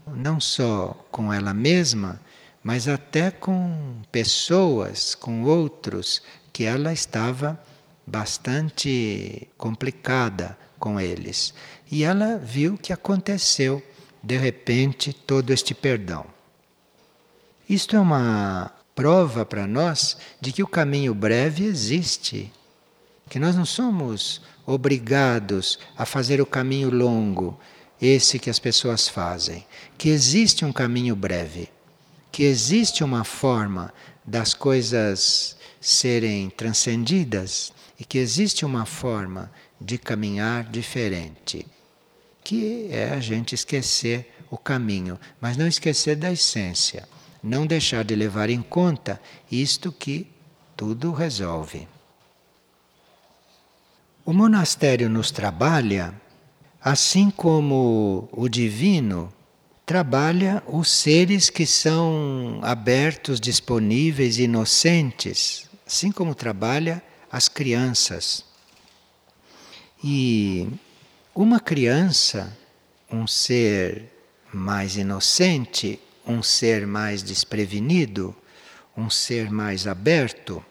não 0.07 0.39
só 0.39 0.95
com 1.11 1.33
ela 1.33 1.53
mesma, 1.53 2.19
mas 2.63 2.87
até 2.87 3.31
com 3.31 4.01
pessoas, 4.11 5.15
com 5.15 5.43
outros, 5.43 6.21
que 6.51 6.63
ela 6.63 6.93
estava 6.93 7.59
bastante 8.05 9.47
complicada 9.57 10.57
com 10.79 10.99
eles. 10.99 11.53
E 11.91 12.03
ela 12.03 12.37
viu 12.37 12.77
que 12.77 12.93
aconteceu 12.93 13.81
de 14.23 14.37
repente, 14.37 15.11
todo 15.11 15.51
este 15.51 15.73
perdão. 15.73 16.25
Isto 17.69 17.97
é 17.97 17.99
uma 17.99 18.71
prova 18.95 19.45
para 19.45 19.67
nós 19.67 20.17
de 20.39 20.53
que 20.53 20.63
o 20.63 20.67
caminho 20.67 21.13
breve 21.13 21.65
existe, 21.65 22.51
que 23.29 23.37
nós 23.37 23.55
não 23.55 23.65
somos 23.65 24.41
obrigados 24.65 25.79
a 25.97 26.05
fazer 26.05 26.41
o 26.41 26.45
caminho 26.45 26.89
longo, 26.89 27.59
esse 28.01 28.39
que 28.39 28.49
as 28.49 28.59
pessoas 28.59 29.07
fazem, 29.07 29.65
que 29.97 30.09
existe 30.09 30.65
um 30.65 30.73
caminho 30.73 31.15
breve, 31.15 31.69
que 32.31 32.43
existe 32.43 33.03
uma 33.03 33.23
forma 33.23 33.93
das 34.25 34.53
coisas 34.53 35.55
serem 35.79 36.49
transcendidas 36.49 37.71
e 37.99 38.05
que 38.05 38.17
existe 38.17 38.65
uma 38.65 38.85
forma 38.85 39.51
de 39.79 39.97
caminhar 39.97 40.63
diferente 40.63 41.65
que 42.43 42.87
é 42.91 43.09
a 43.11 43.19
gente 43.19 43.55
esquecer 43.55 44.31
o 44.51 44.57
caminho, 44.57 45.17
mas 45.39 45.55
não 45.55 45.65
esquecer 45.65 46.15
da 46.15 46.31
essência, 46.31 47.07
não 47.41 47.65
deixar 47.65 48.03
de 48.03 48.15
levar 48.15 48.49
em 48.49 48.61
conta 48.61 49.19
isto 49.49 49.91
que 49.91 50.27
tudo 50.75 51.11
resolve. 51.11 51.87
O 54.25 54.31
monastério 54.31 55.09
nos 55.09 55.31
trabalha, 55.31 56.13
assim 56.79 57.29
como 57.29 58.29
o 58.31 58.47
divino 58.47 59.33
trabalha 59.85 60.63
os 60.65 60.89
seres 60.89 61.49
que 61.49 61.65
são 61.65 62.61
abertos, 62.61 63.37
disponíveis, 63.37 64.39
inocentes, 64.39 65.69
assim 65.85 66.09
como 66.09 66.33
trabalha 66.33 67.03
as 67.29 67.49
crianças. 67.49 68.45
E 70.01 70.69
uma 71.35 71.59
criança, 71.59 72.57
um 73.11 73.27
ser 73.27 74.09
mais 74.53 74.95
inocente, 74.95 75.99
um 76.25 76.41
ser 76.41 76.87
mais 76.87 77.21
desprevenido, 77.21 78.33
um 78.95 79.09
ser 79.09 79.51
mais 79.51 79.85
aberto, 79.85 80.63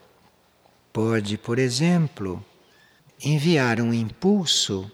pode, 0.91 1.37
por 1.37 1.59
exemplo, 1.59 2.43
enviar 3.23 3.81
um 3.81 3.93
impulso 3.93 4.91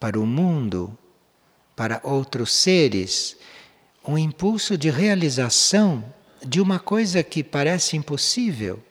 para 0.00 0.18
o 0.18 0.26
mundo, 0.26 0.96
para 1.76 2.00
outros 2.02 2.52
seres, 2.52 3.36
um 4.06 4.16
impulso 4.18 4.76
de 4.76 4.90
realização 4.90 6.04
de 6.44 6.60
uma 6.60 6.78
coisa 6.78 7.22
que 7.22 7.42
parece 7.42 7.96
impossível, 7.96 8.82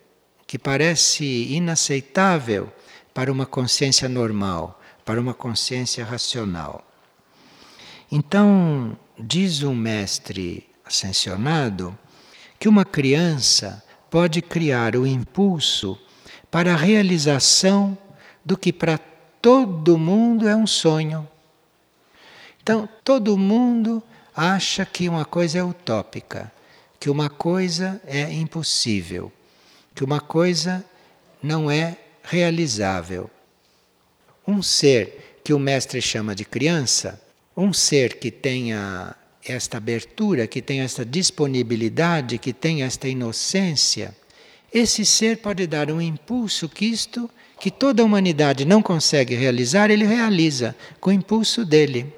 que 0.45 0.58
parece 0.58 1.26
inaceitável 1.26 2.71
para 3.13 3.32
uma 3.32 3.45
consciência 3.45 4.08
normal 4.08 4.78
para 5.08 5.21
uma 5.21 5.34
consciência 5.34 6.04
racional. 6.04 6.86
Então, 8.12 8.97
diz 9.17 9.63
um 9.63 9.73
mestre 9.73 10.69
ascensionado 10.84 11.97
que 12.60 12.67
uma 12.67 12.84
criança 12.84 13.82
pode 14.12 14.41
criar 14.41 14.97
o 14.97 15.08
impulso 15.08 15.97
para 16.52 16.73
a 16.73 16.76
realização 16.76 17.97
do 18.48 18.58
que 18.58 18.72
para 18.72 18.98
todo 19.42 19.98
mundo 19.98 20.48
é 20.48 20.56
um 20.56 20.66
sonho. 20.66 21.28
Então, 22.64 22.88
todo 23.04 23.38
mundo 23.38 24.02
acha 24.34 24.86
que 24.86 25.10
uma 25.10 25.26
coisa 25.26 25.60
é 25.60 25.64
utópica, 25.64 26.50
que 26.98 27.10
uma 27.10 27.30
coisa 27.30 28.02
é 28.06 28.32
impossível, 28.32 29.30
que 29.94 30.02
uma 30.02 30.22
coisa 30.22 30.86
não 31.44 31.70
é 31.70 31.98
realizável 32.24 33.30
um 34.48 34.64
ser 34.64 35.42
que 35.44 35.54
o 35.54 35.60
mestre 35.60 36.02
chama 36.02 36.34
de 36.34 36.46
criança, 36.46 37.22
um 37.56 37.74
ser 37.74 38.18
que 38.18 38.32
tenha 38.32 39.14
esta 39.44 39.76
abertura, 39.76 40.48
que 40.48 40.62
tenha 40.62 40.86
esta 40.86 41.06
disponibilidade, 41.06 42.38
que 42.38 42.54
tenha 42.54 42.86
esta 42.86 43.10
inocência, 43.10 44.16
esse 44.74 45.06
ser 45.06 45.40
pode 45.40 45.68
dar 45.68 45.92
um 45.92 46.02
impulso 46.02 46.70
que 46.70 46.86
isto 46.86 47.30
que 47.60 47.72
toda 47.72 48.02
a 48.02 48.06
humanidade 48.06 48.65
não 48.65 48.82
consegue 48.82 49.36
realizar, 49.36 49.89
ele 49.89 50.06
realiza 50.06 50.76
com 51.00 51.10
o 51.10 51.13
impulso 51.13 51.65
dele. 51.65 52.13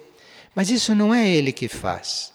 Mas 0.54 0.70
isso 0.70 0.94
não 0.94 1.14
é 1.14 1.30
ele 1.30 1.52
que 1.52 1.68
faz. 1.68 2.34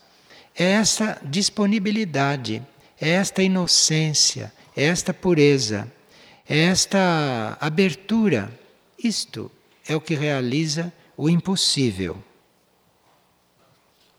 É 0.57 0.65
essa 0.65 1.21
disponibilidade, 1.23 2.63
é 3.01 3.11
esta 3.11 3.43
inocência, 3.43 4.53
é 4.77 4.85
esta 4.85 5.13
pureza, 5.13 5.93
é 6.49 6.59
esta 6.59 7.57
abertura. 7.61 8.51
Isto 8.99 9.51
é 9.87 9.95
o 9.95 10.01
que 10.01 10.15
realiza 10.15 10.93
o 11.17 11.29
impossível. 11.29 12.23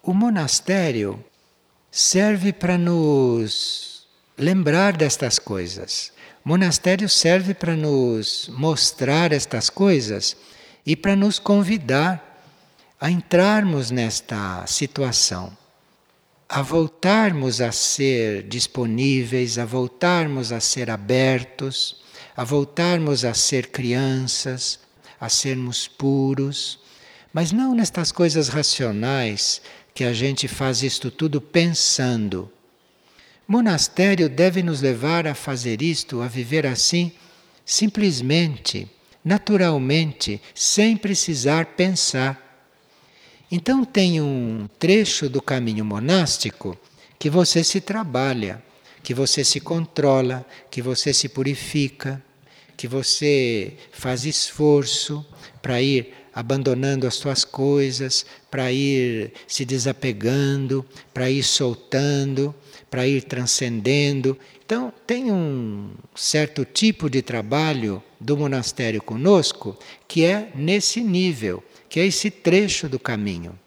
O 0.04 0.14
monastério 0.14 1.24
serve 1.90 2.54
para 2.54 2.78
nos 2.78 3.95
lembrar 4.38 4.96
destas 4.98 5.40
coisas. 5.40 6.12
Monastério 6.44 7.10
serve 7.10 7.54
para 7.54 7.76
nos 7.76 8.50
mostrar 8.50 9.32
estas 9.32 9.70
coisas 9.70 10.38
e 10.86 10.96
para 10.96 11.16
nos 11.16 11.40
convidar 11.40 12.44
a 13.00 13.10
entrarmos 13.10 13.92
nesta 13.92 14.66
situação, 14.68 15.56
a 16.48 16.62
voltarmos 16.62 17.62
a 17.62 17.72
ser 17.72 18.44
disponíveis, 18.44 19.58
a 19.58 19.66
voltarmos 19.66 20.52
a 20.52 20.60
ser 20.60 20.90
abertos, 20.90 22.02
a 22.36 22.44
voltarmos 22.44 23.26
a 23.26 23.34
ser 23.34 23.68
crianças, 23.68 24.80
a 25.20 25.30
sermos 25.30 25.88
puros, 25.88 26.80
mas 27.34 27.52
não 27.52 27.74
nestas 27.74 28.12
coisas 28.12 28.50
racionais 28.50 29.62
que 29.94 30.04
a 30.04 30.14
gente 30.14 30.48
faz 30.48 30.84
isto 30.84 31.10
tudo 31.10 31.42
pensando. 31.42 32.52
Monastério 33.48 34.28
deve 34.28 34.64
nos 34.64 34.82
levar 34.82 35.28
a 35.28 35.36
fazer 35.36 35.82
isto, 35.82 36.22
a 36.22 36.28
viver 36.28 36.66
assim, 36.66 37.12
simplesmente, 37.66 38.88
naturalmente, 39.24 40.42
sem 40.54 40.98
precisar 40.98 41.66
pensar. 41.78 42.42
Então, 43.52 43.86
tem 43.86 44.20
um 44.20 44.68
trecho 44.80 45.30
do 45.30 45.42
caminho 45.42 45.86
monástico 45.86 46.78
que 47.20 47.30
você 47.30 47.64
se 47.64 47.80
trabalha, 47.80 48.64
que 49.04 49.14
você 49.14 49.44
se 49.44 49.60
controla, 49.60 50.46
que 50.72 50.82
você 50.82 51.14
se 51.14 51.30
purifica 51.30 52.22
que 52.76 52.88
você 52.88 53.74
faz 53.92 54.26
esforço 54.26 55.26
para 55.62 55.82
ir 55.82 56.14
abandonando 56.34 57.08
as 57.08 57.16
suas 57.16 57.46
coisas, 57.46 58.26
para 58.52 58.72
ir 58.72 59.32
se 59.48 59.64
desapegando, 59.64 60.86
para 61.14 61.30
ir 61.30 61.44
soltando, 61.44 62.54
para 62.90 63.08
ir 63.08 63.24
transcendendo. 63.24 64.38
Então, 64.66 64.94
tem 65.06 65.32
um 65.32 65.92
certo 66.16 66.66
tipo 66.66 67.10
de 67.10 67.22
trabalho 67.22 68.02
do 68.20 68.38
monastério 68.38 69.02
conosco 69.02 69.78
que 70.08 70.24
é 70.24 70.52
nesse 70.56 71.02
nível, 71.02 71.64
que 71.90 72.00
é 72.00 72.06
esse 72.06 72.30
trecho 72.32 72.88
do 72.88 73.00
caminho. 73.00 73.58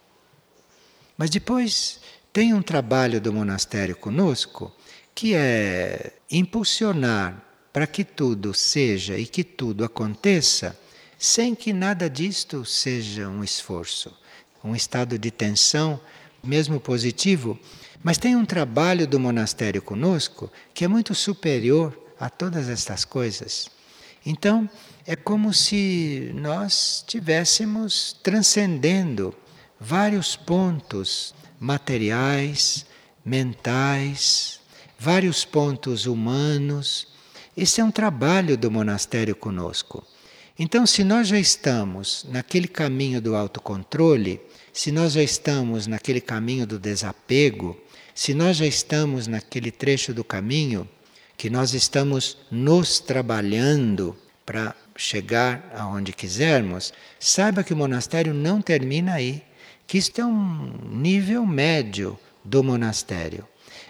Mas 1.16 1.30
depois 1.30 2.00
tem 2.32 2.54
um 2.54 2.62
trabalho 2.62 3.20
do 3.20 3.32
monastério 3.32 3.96
conosco 3.96 4.72
que 5.14 5.34
é 5.34 6.12
impulsionar 6.30 7.42
para 7.72 7.86
que 7.86 8.04
tudo 8.04 8.54
seja 8.54 9.18
e 9.18 9.26
que 9.26 9.42
tudo 9.42 9.84
aconteça 9.84 10.78
sem 11.18 11.54
que 11.54 11.72
nada 11.72 12.08
disto 12.08 12.64
seja 12.64 13.28
um 13.28 13.42
esforço, 13.42 14.16
um 14.62 14.76
estado 14.76 15.18
de 15.18 15.32
tensão, 15.32 16.00
mesmo 16.42 16.78
positivo. 16.78 17.58
Mas 18.02 18.18
tem 18.18 18.36
um 18.36 18.44
trabalho 18.44 19.06
do 19.06 19.18
monastério 19.18 19.82
conosco 19.82 20.50
que 20.72 20.84
é 20.84 20.88
muito 20.88 21.14
superior 21.14 21.98
a 22.18 22.30
todas 22.30 22.68
estas 22.68 23.04
coisas. 23.04 23.68
Então, 24.24 24.68
é 25.06 25.16
como 25.16 25.52
se 25.52 26.32
nós 26.34 26.98
estivéssemos 26.98 28.16
transcendendo 28.22 29.34
vários 29.80 30.36
pontos 30.36 31.34
materiais, 31.58 32.84
mentais, 33.24 34.60
vários 34.98 35.44
pontos 35.44 36.06
humanos 36.06 37.08
esse 37.60 37.80
é 37.80 37.84
um 37.84 37.90
trabalho 37.90 38.56
do 38.56 38.70
monastério 38.70 39.34
conosco. 39.34 40.06
Então, 40.56 40.86
se 40.86 41.02
nós 41.02 41.26
já 41.26 41.40
estamos 41.40 42.24
naquele 42.30 42.68
caminho 42.68 43.20
do 43.20 43.34
autocontrole, 43.34 44.40
se 44.72 44.92
nós 44.92 45.14
já 45.14 45.24
estamos 45.24 45.88
naquele 45.88 46.20
caminho 46.20 46.64
do 46.64 46.78
desapego, 46.78 47.76
se 48.18 48.34
nós 48.34 48.56
já 48.56 48.66
estamos 48.66 49.28
naquele 49.28 49.70
trecho 49.70 50.12
do 50.12 50.24
caminho 50.24 50.88
que 51.36 51.48
nós 51.48 51.72
estamos 51.72 52.36
nos 52.50 52.98
trabalhando 52.98 54.18
para 54.44 54.74
chegar 54.96 55.72
aonde 55.72 56.12
quisermos, 56.12 56.92
saiba 57.20 57.62
que 57.62 57.72
o 57.72 57.76
monastério 57.76 58.34
não 58.34 58.60
termina 58.60 59.14
aí, 59.14 59.40
que 59.86 59.96
isto 59.96 60.20
é 60.20 60.26
um 60.26 60.96
nível 60.96 61.46
médio 61.46 62.18
do 62.44 62.60
monastério. 62.64 63.46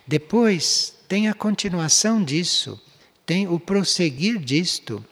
Depois 0.06 0.94
tem 1.08 1.26
a 1.28 1.32
continuação 1.32 2.22
disso, 2.22 2.78
tem 3.24 3.48
o 3.48 3.58
prosseguir 3.58 4.38
disto, 4.38 5.02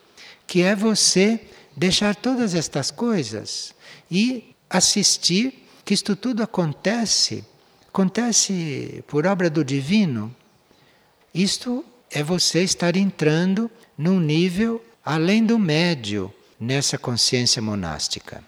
que 0.46 0.60
é 0.60 0.76
você 0.76 1.40
deixar 1.74 2.14
todas 2.14 2.54
estas 2.54 2.90
coisas 2.90 3.74
e 4.10 4.54
assistir 4.68 5.66
que 5.86 5.94
isto 5.94 6.14
tudo 6.14 6.42
acontece, 6.42 7.42
acontece 7.96 9.02
por 9.06 9.26
obra 9.26 9.48
do 9.48 9.64
divino. 9.64 10.34
Isto 11.32 11.82
é 12.10 12.22
você 12.22 12.62
estar 12.62 12.94
entrando 12.94 13.70
num 13.96 14.20
nível 14.20 14.84
além 15.02 15.42
do 15.42 15.58
médio 15.58 16.30
nessa 16.60 16.98
consciência 16.98 17.62
monástica. 17.62 18.44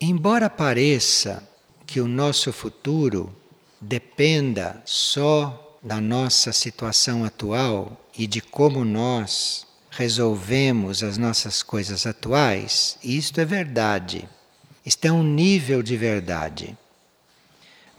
Embora 0.00 0.48
pareça 0.48 1.42
que 1.84 2.00
o 2.00 2.06
nosso 2.06 2.52
futuro 2.52 3.34
dependa 3.80 4.80
só 4.84 5.76
da 5.82 6.00
nossa 6.00 6.52
situação 6.52 7.24
atual 7.24 8.08
e 8.16 8.28
de 8.28 8.40
como 8.40 8.84
nós 8.84 9.66
resolvemos 9.90 11.02
as 11.02 11.18
nossas 11.18 11.60
coisas 11.60 12.06
atuais, 12.06 12.96
isto 13.02 13.40
é 13.40 13.44
verdade. 13.44 14.28
Isto 14.86 15.06
é 15.06 15.12
um 15.12 15.24
nível 15.24 15.82
de 15.82 15.96
verdade. 15.96 16.78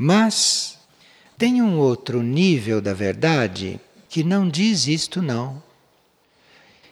Mas 0.04 0.78
tem 1.38 1.62
um 1.62 1.80
outro 1.80 2.22
nível 2.22 2.82
da 2.82 2.94
verdade 2.94 3.80
que 4.10 4.22
não 4.22 4.50
diz 4.50 4.86
isto 4.86 5.22
não. 5.22 5.64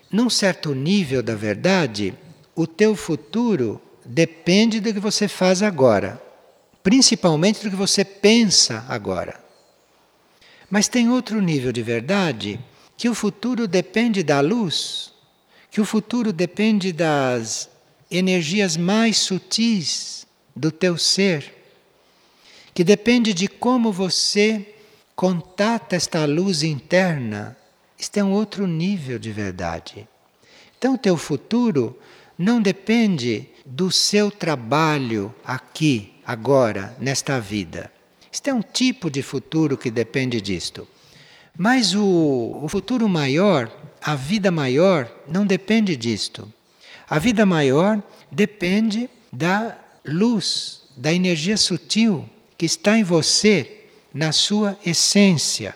Num 0.10 0.30
certo 0.30 0.74
nível 0.74 1.22
da 1.22 1.36
verdade, 1.36 2.14
o 2.56 2.66
teu 2.66 2.96
futuro 2.96 3.82
depende 4.06 4.80
do 4.80 4.94
que 4.94 5.00
você 5.02 5.28
faz 5.28 5.62
agora, 5.62 6.24
principalmente 6.82 7.62
do 7.62 7.70
que 7.70 7.76
você 7.76 8.06
pensa 8.06 8.86
agora. 8.88 9.44
Mas 10.70 10.88
tem 10.88 11.10
outro 11.10 11.42
nível 11.42 11.74
de 11.74 11.82
verdade 11.82 12.62
que 12.96 13.10
o 13.10 13.14
futuro 13.14 13.68
depende 13.68 14.24
da 14.24 14.40
luz, 14.40 15.12
que 15.70 15.82
o 15.82 15.86
futuro 15.86 16.32
depende 16.32 16.94
das 16.94 17.70
energias 18.10 18.78
mais 18.78 19.18
sutis 19.18 20.26
do 20.56 20.72
teu 20.72 20.98
ser, 20.98 21.61
que 22.74 22.84
depende 22.84 23.34
de 23.34 23.48
como 23.48 23.92
você 23.92 24.74
contata 25.16 25.96
esta 25.96 26.26
luz 26.26 26.64
interna. 26.64 27.58
Isto 27.98 28.18
é 28.18 28.24
um 28.24 28.32
outro 28.32 28.66
nível 28.66 29.20
de 29.20 29.32
verdade. 29.32 30.08
Então, 30.78 30.96
o 30.96 30.98
teu 30.98 31.16
futuro 31.16 31.98
não 32.38 32.62
depende 32.62 33.48
do 33.66 33.92
seu 33.92 34.32
trabalho 34.32 35.34
aqui, 35.46 36.14
agora, 36.26 36.96
nesta 37.00 37.40
vida. 37.40 37.92
Isto 38.32 38.50
é 38.50 38.54
um 38.54 38.62
tipo 38.62 39.12
de 39.12 39.22
futuro 39.22 39.78
que 39.78 39.92
depende 39.92 40.42
disto. 40.42 40.88
Mas 41.56 41.94
o, 41.94 42.60
o 42.64 42.68
futuro 42.68 43.08
maior, 43.08 43.70
a 44.02 44.16
vida 44.16 44.50
maior, 44.50 45.12
não 45.28 45.46
depende 45.46 45.96
disto. 45.96 46.52
A 47.08 47.20
vida 47.20 47.46
maior 47.46 48.02
depende 48.32 49.10
da 49.32 49.78
luz, 50.06 50.84
da 50.96 51.14
energia 51.14 51.58
sutil 51.58 52.28
que 52.62 52.66
está 52.68 52.96
em 52.96 53.04
você, 53.04 53.86
na 54.14 54.32
sua 54.32 54.78
essência. 54.86 55.76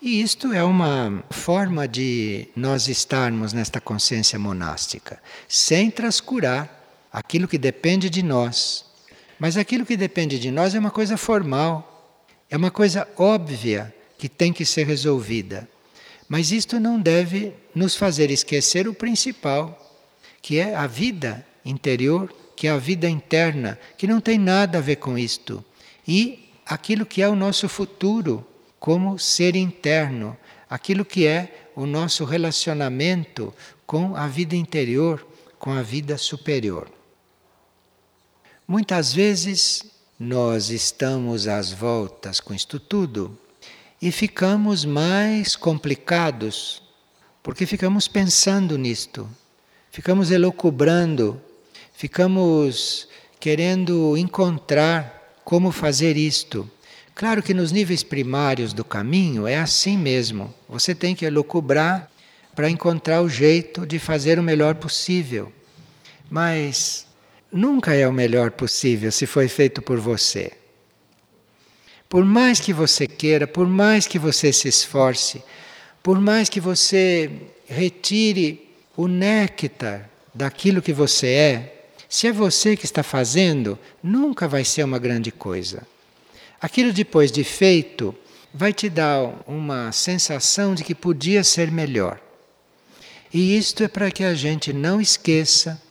E 0.00 0.22
isto 0.22 0.54
é 0.54 0.64
uma 0.64 1.22
forma 1.28 1.86
de 1.86 2.48
nós 2.56 2.88
estarmos 2.88 3.52
nesta 3.52 3.78
consciência 3.78 4.38
monástica, 4.38 5.20
sem 5.46 5.90
trascurar 5.90 7.04
aquilo 7.12 7.46
que 7.46 7.58
depende 7.58 8.08
de 8.08 8.22
nós. 8.22 8.86
Mas 9.38 9.58
aquilo 9.58 9.84
que 9.84 9.98
depende 9.98 10.38
de 10.38 10.50
nós 10.50 10.74
é 10.74 10.78
uma 10.78 10.90
coisa 10.90 11.18
formal, 11.18 12.18
é 12.48 12.56
uma 12.56 12.70
coisa 12.70 13.06
óbvia 13.18 13.94
que 14.16 14.26
tem 14.26 14.50
que 14.50 14.64
ser 14.64 14.86
resolvida. 14.86 15.68
Mas 16.26 16.52
isto 16.52 16.80
não 16.80 16.98
deve 16.98 17.52
nos 17.74 17.96
fazer 17.96 18.30
esquecer 18.30 18.88
o 18.88 18.94
principal, 18.94 19.78
que 20.40 20.58
é 20.58 20.74
a 20.74 20.86
vida 20.86 21.46
interior, 21.66 22.34
que 22.56 22.66
é 22.66 22.70
a 22.70 22.78
vida 22.78 23.10
interna, 23.10 23.78
que 23.98 24.06
não 24.06 24.22
tem 24.22 24.38
nada 24.38 24.78
a 24.78 24.80
ver 24.80 24.96
com 24.96 25.18
isto. 25.18 25.62
E 26.06 26.50
aquilo 26.66 27.06
que 27.06 27.22
é 27.22 27.28
o 27.28 27.34
nosso 27.34 27.68
futuro 27.68 28.46
como 28.78 29.18
ser 29.18 29.56
interno, 29.56 30.36
aquilo 30.68 31.04
que 31.04 31.26
é 31.26 31.70
o 31.74 31.86
nosso 31.86 32.24
relacionamento 32.24 33.52
com 33.86 34.14
a 34.14 34.26
vida 34.26 34.54
interior, 34.54 35.26
com 35.58 35.72
a 35.72 35.82
vida 35.82 36.18
superior. 36.18 36.90
Muitas 38.68 39.12
vezes 39.12 39.84
nós 40.18 40.70
estamos 40.70 41.48
às 41.48 41.72
voltas 41.72 42.40
com 42.40 42.54
isto 42.54 42.78
tudo 42.78 43.38
e 44.00 44.12
ficamos 44.12 44.84
mais 44.84 45.56
complicados, 45.56 46.82
porque 47.42 47.66
ficamos 47.66 48.06
pensando 48.06 48.76
nisto, 48.76 49.28
ficamos 49.90 50.30
elocubrando, 50.30 51.40
ficamos 51.92 53.08
querendo 53.40 54.16
encontrar 54.16 55.23
como 55.44 55.70
fazer 55.70 56.16
isto. 56.16 56.70
Claro 57.14 57.42
que 57.42 57.54
nos 57.54 57.70
níveis 57.70 58.02
primários 58.02 58.72
do 58.72 58.84
caminho 58.84 59.46
é 59.46 59.56
assim 59.56 59.96
mesmo. 59.96 60.52
Você 60.68 60.94
tem 60.94 61.14
que 61.14 61.24
elucubrar 61.24 62.10
para 62.54 62.70
encontrar 62.70 63.20
o 63.20 63.28
jeito 63.28 63.86
de 63.86 63.98
fazer 63.98 64.38
o 64.38 64.42
melhor 64.42 64.76
possível. 64.76 65.52
Mas 66.30 67.06
nunca 67.52 67.94
é 67.94 68.08
o 68.08 68.12
melhor 68.12 68.50
possível 68.52 69.12
se 69.12 69.26
foi 69.26 69.48
feito 69.48 69.82
por 69.82 69.98
você. 70.00 70.52
Por 72.08 72.24
mais 72.24 72.60
que 72.60 72.72
você 72.72 73.06
queira, 73.06 73.46
por 73.46 73.66
mais 73.66 74.06
que 74.06 74.18
você 74.18 74.52
se 74.52 74.68
esforce, 74.68 75.42
por 76.02 76.20
mais 76.20 76.48
que 76.48 76.60
você 76.60 77.30
retire 77.66 78.68
o 78.96 79.08
néctar 79.08 80.08
daquilo 80.34 80.82
que 80.82 80.92
você 80.92 81.26
é, 81.28 81.73
se 82.14 82.28
é 82.28 82.32
você 82.32 82.76
que 82.76 82.84
está 82.84 83.02
fazendo, 83.02 83.76
nunca 84.00 84.46
vai 84.46 84.64
ser 84.64 84.84
uma 84.84 85.00
grande 85.00 85.32
coisa. 85.32 85.84
Aquilo 86.60 86.92
depois 86.92 87.32
de 87.32 87.42
feito 87.42 88.14
vai 88.54 88.72
te 88.72 88.88
dar 88.88 89.42
uma 89.48 89.90
sensação 89.90 90.76
de 90.76 90.84
que 90.84 90.94
podia 90.94 91.42
ser 91.42 91.72
melhor. 91.72 92.20
E 93.32 93.58
isto 93.58 93.82
é 93.82 93.88
para 93.88 94.12
que 94.12 94.22
a 94.22 94.32
gente 94.32 94.72
não 94.72 95.00
esqueça 95.00 95.82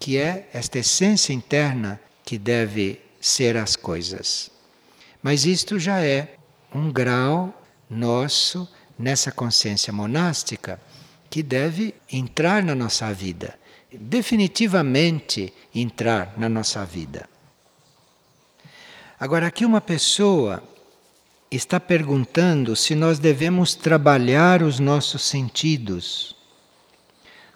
que 0.00 0.16
é 0.16 0.48
esta 0.50 0.78
essência 0.78 1.34
interna 1.34 2.00
que 2.24 2.38
deve 2.38 2.98
ser 3.20 3.54
as 3.58 3.76
coisas. 3.76 4.50
Mas 5.22 5.44
isto 5.44 5.78
já 5.78 6.00
é 6.00 6.36
um 6.74 6.90
grau 6.90 7.52
nosso 7.90 8.66
nessa 8.98 9.30
consciência 9.30 9.92
monástica 9.92 10.80
que 11.28 11.42
deve 11.42 11.94
entrar 12.10 12.62
na 12.62 12.74
nossa 12.74 13.12
vida, 13.12 13.58
definitivamente 14.00 15.52
entrar 15.74 16.34
na 16.36 16.48
nossa 16.48 16.84
vida. 16.84 17.28
Agora, 19.18 19.46
aqui 19.46 19.64
uma 19.64 19.80
pessoa 19.80 20.62
está 21.50 21.80
perguntando 21.80 22.74
se 22.76 22.94
nós 22.94 23.18
devemos 23.18 23.74
trabalhar 23.74 24.62
os 24.62 24.78
nossos 24.78 25.22
sentidos. 25.22 26.36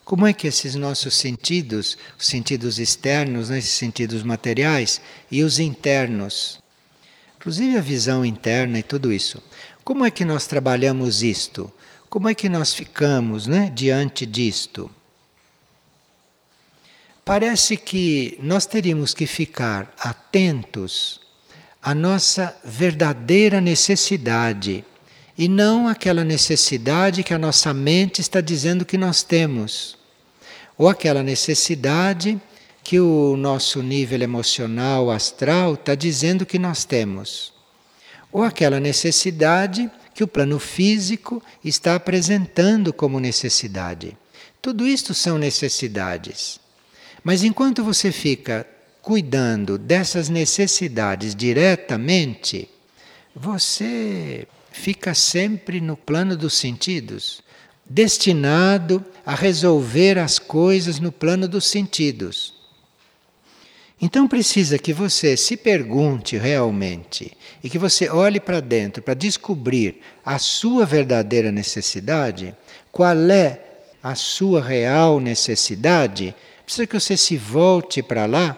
Como 0.05 0.27
é 0.27 0.33
que 0.33 0.47
esses 0.47 0.75
nossos 0.75 1.15
sentidos, 1.15 1.99
os 2.19 2.27
sentidos 2.27 2.79
externos, 2.79 3.51
né, 3.51 3.59
esses 3.59 3.75
sentidos 3.75 4.23
materiais, 4.23 5.01
e 5.31 5.43
os 5.43 5.59
internos, 5.59 6.61
inclusive 7.37 7.77
a 7.77 7.81
visão 7.81 8.25
interna 8.25 8.79
e 8.79 8.83
tudo 8.83 9.13
isso. 9.13 9.43
Como 9.85 10.05
é 10.05 10.11
que 10.11 10.25
nós 10.25 10.47
trabalhamos 10.47 11.23
isto? 11.23 11.73
Como 12.09 12.29
é 12.29 12.35
que 12.35 12.49
nós 12.49 12.75
ficamos 12.75 13.47
né, 13.47 13.71
diante 13.75 14.27
disto? 14.27 14.91
Parece 17.31 17.77
que 17.77 18.37
nós 18.43 18.67
teríamos 18.67 19.15
que 19.15 19.25
ficar 19.25 19.95
atentos 20.01 21.21
à 21.81 21.95
nossa 21.95 22.57
verdadeira 22.65 23.61
necessidade 23.61 24.85
e 25.39 25.47
não 25.47 25.87
aquela 25.87 26.25
necessidade 26.25 27.23
que 27.23 27.33
a 27.33 27.39
nossa 27.39 27.73
mente 27.73 28.21
está 28.21 28.41
dizendo 28.41 28.85
que 28.85 28.99
nós 28.99 29.23
temos, 29.23 29.97
ou 30.77 30.89
aquela 30.89 31.23
necessidade 31.23 32.37
que 32.83 32.99
o 32.99 33.37
nosso 33.37 33.81
nível 33.81 34.21
emocional, 34.23 35.09
astral, 35.09 35.75
está 35.75 35.95
dizendo 35.95 36.45
que 36.45 36.59
nós 36.59 36.85
temos. 36.85 37.53
Ou 38.33 38.43
aquela 38.43 38.81
necessidade 38.81 39.89
que 40.17 40.25
o 40.25 40.29
plano 40.29 40.59
físico 40.59 41.41
está 41.65 41.95
apresentando 41.95 42.93
como 42.93 43.21
necessidade. 43.21 44.19
Tudo 44.61 44.85
isto 44.85 45.15
são 45.15 45.39
necessidades. 45.39 46.60
Mas 47.23 47.43
enquanto 47.45 47.85
você 47.85 48.11
fica 48.11 48.67
cuidando 49.03 49.79
dessas 49.79 50.29
necessidades 50.29 51.35
diretamente, 51.35 52.69
você 53.35 54.47
fica 54.71 55.15
sempre 55.15 55.81
no 55.81 55.97
plano 55.97 56.37
dos 56.37 56.55
sentidos, 56.55 57.43
destinado 57.85 59.05
a 59.25 59.35
resolver 59.35 60.19
as 60.19 60.39
coisas 60.39 60.99
no 61.01 61.11
plano 61.11 61.49
dos 61.49 61.67
sentidos. 61.67 62.55
Então 64.01 64.27
precisa 64.27 64.79
que 64.79 64.95
você 64.95 65.37
se 65.37 65.59
pergunte 65.59 66.39
realmente 66.39 67.37
e 67.63 67.69
que 67.69 67.79
você 67.79 68.09
olhe 68.09 68.41
para 68.41 68.61
dentro 68.61 69.03
para 69.03 69.13
descobrir 69.13 70.01
a 70.25 70.39
sua 70.39 70.87
verdadeira 70.87 71.53
necessidade, 71.53 72.55
qual 72.91 73.19
é 73.31 73.61
a 74.03 74.15
sua 74.15 74.63
real 74.63 75.21
necessidade. 75.21 76.35
Precisa 76.71 76.87
que 76.87 77.01
você 77.01 77.17
se 77.17 77.37
volte 77.37 78.01
para 78.01 78.27
lá 78.27 78.57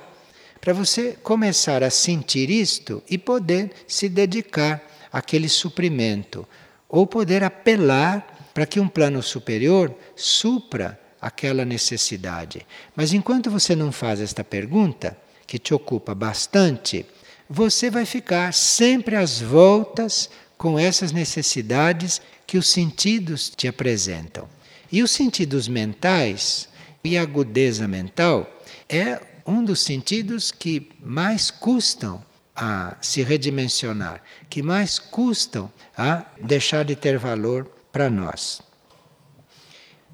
para 0.61 0.75
você 0.75 1.17
começar 1.23 1.83
a 1.83 1.89
sentir 1.89 2.51
isto 2.51 3.03
e 3.09 3.17
poder 3.17 3.71
se 3.89 4.07
dedicar 4.07 4.87
àquele 5.11 5.49
suprimento 5.49 6.47
ou 6.91 7.07
poder 7.07 7.43
apelar 7.43 8.51
para 8.53 8.67
que 8.67 8.79
um 8.79 8.87
plano 8.87 9.23
superior 9.23 9.97
supra 10.15 11.01
aquela 11.23 11.65
necessidade. 11.65 12.67
Mas 12.95 13.15
enquanto 13.15 13.51
você 13.51 13.75
não 13.75 13.91
faz 13.91 14.21
esta 14.21 14.45
pergunta, 14.45 15.17
que 15.47 15.59
te 15.59 15.73
ocupa 15.73 16.15
bastante, 16.15 17.07
você 17.49 17.89
vai 17.89 18.05
ficar 18.05 18.53
sempre 18.53 19.17
às 19.17 19.41
voltas 19.41 20.29
com 20.59 20.79
essas 20.79 21.13
necessidades 21.13 22.21
que 22.47 22.59
os 22.59 22.69
sentidos 22.69 23.49
te 23.49 23.67
apresentam. 23.67 24.47
E 24.93 25.03
os 25.03 25.11
sentidos 25.11 25.67
mentais 25.67 26.69
e 27.05 27.19
a 27.19 27.23
agudeza 27.23 27.89
mental 27.89 28.49
é 28.89 29.21
um 29.47 29.65
dos 29.65 29.81
sentidos 29.81 30.53
que 30.53 30.91
mais 31.03 31.51
custam 31.51 32.25
a 32.55 32.97
se 33.01 33.23
redimensionar, 33.23 34.23
que 34.49 34.63
mais 34.63 34.99
custam 34.99 35.73
a 35.97 36.25
deixar 36.41 36.85
de 36.85 36.95
ter 36.95 37.19
valor 37.19 37.65
para 37.91 38.09
nós. 38.09 38.61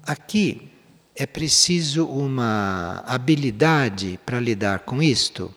Aqui 0.03 0.71
é 1.15 1.25
preciso 1.25 2.05
uma 2.07 3.03
habilidade 3.05 4.19
para 4.25 4.39
lidar 4.39 4.79
com 4.79 5.03
isto, 5.03 5.53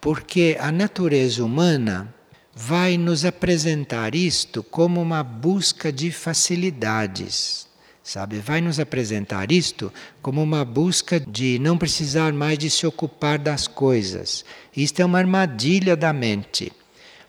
porque 0.00 0.56
a 0.60 0.70
natureza 0.70 1.44
humana 1.44 2.14
vai 2.54 2.98
nos 2.98 3.24
apresentar 3.24 4.14
isto 4.14 4.62
como 4.62 5.00
uma 5.00 5.22
busca 5.22 5.90
de 5.90 6.12
facilidades. 6.12 7.66
Sabe, 8.04 8.38
vai 8.38 8.60
nos 8.60 8.80
apresentar 8.80 9.52
isto 9.52 9.92
como 10.20 10.42
uma 10.42 10.64
busca 10.64 11.20
de 11.20 11.58
não 11.58 11.78
precisar 11.78 12.32
mais 12.32 12.58
de 12.58 12.68
se 12.68 12.86
ocupar 12.86 13.38
das 13.38 13.68
coisas. 13.68 14.44
Isto 14.76 15.00
é 15.00 15.04
uma 15.04 15.18
armadilha 15.18 15.96
da 15.96 16.12
mente. 16.12 16.72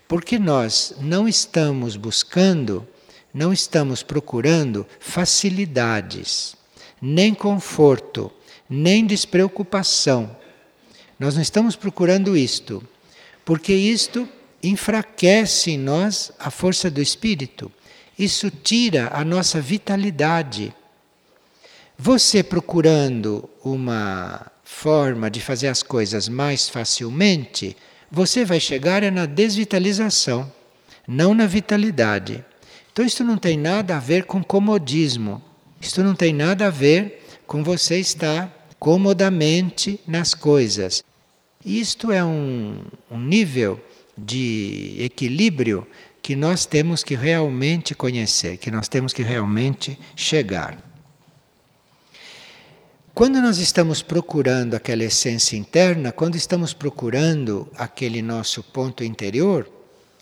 Porque 0.08 0.38
nós 0.38 0.94
não 1.00 1.28
estamos 1.28 1.96
buscando, 1.96 2.86
não 3.32 3.52
estamos 3.52 4.02
procurando 4.02 4.84
facilidades 4.98 6.56
nem 7.04 7.34
conforto, 7.34 8.32
nem 8.68 9.06
despreocupação. 9.06 10.34
Nós 11.18 11.34
não 11.34 11.42
estamos 11.42 11.76
procurando 11.76 12.34
isto, 12.34 12.82
porque 13.44 13.74
isto 13.74 14.26
enfraquece 14.62 15.72
em 15.72 15.78
nós 15.78 16.32
a 16.38 16.50
força 16.50 16.90
do 16.90 17.02
espírito. 17.02 17.70
Isso 18.18 18.50
tira 18.50 19.10
a 19.12 19.24
nossa 19.24 19.60
vitalidade. 19.60 20.74
Você 21.98 22.42
procurando 22.42 23.48
uma 23.64 24.50
forma 24.62 25.30
de 25.30 25.40
fazer 25.40 25.68
as 25.68 25.82
coisas 25.82 26.28
mais 26.28 26.68
facilmente, 26.68 27.76
você 28.10 28.44
vai 28.44 28.60
chegar 28.60 29.02
na 29.10 29.26
desvitalização, 29.26 30.50
não 31.06 31.34
na 31.34 31.46
vitalidade. 31.46 32.44
Então, 32.92 33.04
isso 33.04 33.24
não 33.24 33.36
tem 33.36 33.58
nada 33.58 33.96
a 33.96 34.00
ver 34.00 34.24
com 34.24 34.42
comodismo. 34.42 35.42
Isto 35.80 36.02
não 36.02 36.14
tem 36.14 36.32
nada 36.32 36.68
a 36.68 36.70
ver 36.70 37.24
com 37.46 37.64
você 37.64 37.98
estar 37.98 38.68
comodamente 38.78 39.98
nas 40.06 40.32
coisas. 40.32 41.02
Isto 41.64 42.12
é 42.12 42.24
um, 42.24 42.84
um 43.10 43.18
nível 43.18 43.80
de 44.16 44.96
equilíbrio 45.00 45.86
que 46.24 46.34
nós 46.34 46.64
temos 46.64 47.04
que 47.04 47.14
realmente 47.14 47.94
conhecer, 47.94 48.56
que 48.56 48.70
nós 48.70 48.88
temos 48.88 49.12
que 49.12 49.22
realmente 49.22 49.98
chegar. 50.16 50.78
Quando 53.12 53.42
nós 53.42 53.58
estamos 53.58 54.00
procurando 54.00 54.72
aquela 54.72 55.04
essência 55.04 55.54
interna, 55.54 56.12
quando 56.12 56.34
estamos 56.34 56.72
procurando 56.72 57.70
aquele 57.76 58.22
nosso 58.22 58.62
ponto 58.62 59.04
interior, 59.04 59.70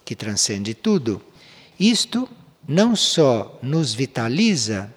que 0.05 0.17
transcende 0.17 0.75
tudo, 0.75 1.23
isto 1.79 2.29
não 2.67 2.97
só 2.97 3.61
nos 3.63 3.95
vitaliza, 3.95 4.93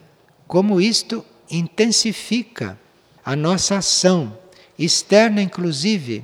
como 0.47 0.81
isto 0.81 1.23
intensifica 1.51 2.79
a 3.23 3.35
nossa 3.35 3.77
ação, 3.77 4.35
externa 4.77 5.39
inclusive. 5.39 6.23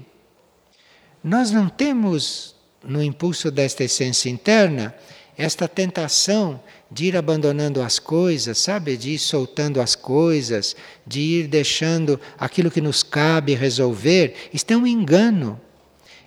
Nós 1.23 1.51
não 1.51 1.69
temos, 1.69 2.55
no 2.83 3.01
impulso 3.01 3.51
desta 3.51 3.83
essência 3.83 4.29
interna, 4.29 4.95
esta 5.37 5.67
tentação 5.67 6.61
de 6.89 7.05
ir 7.05 7.17
abandonando 7.17 7.81
as 7.81 7.99
coisas, 7.99 8.57
sabe? 8.57 8.97
De 8.97 9.11
ir 9.11 9.19
soltando 9.19 9.79
as 9.79 9.95
coisas, 9.95 10.75
de 11.07 11.21
ir 11.21 11.47
deixando 11.47 12.19
aquilo 12.37 12.69
que 12.69 12.81
nos 12.81 13.01
cabe 13.01 13.55
resolver. 13.55 14.35
Isto 14.53 14.71
é 14.71 14.77
um 14.77 14.85
engano. 14.85 15.59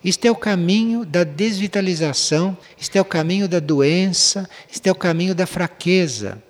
Isto 0.03 0.27
é 0.27 0.31
o 0.31 0.37
caminho 0.37 1.05
da 1.05 1.25
desvitalização, 1.25 2.57
isto 2.79 2.97
é 2.97 3.01
o 3.01 3.07
caminho 3.07 3.49
da 3.49 3.59
doença, 3.59 4.49
isto 4.71 4.87
é 4.87 4.93
o 4.93 4.95
caminho 4.95 5.35
da 5.35 5.47
fraqueza. 5.47 6.43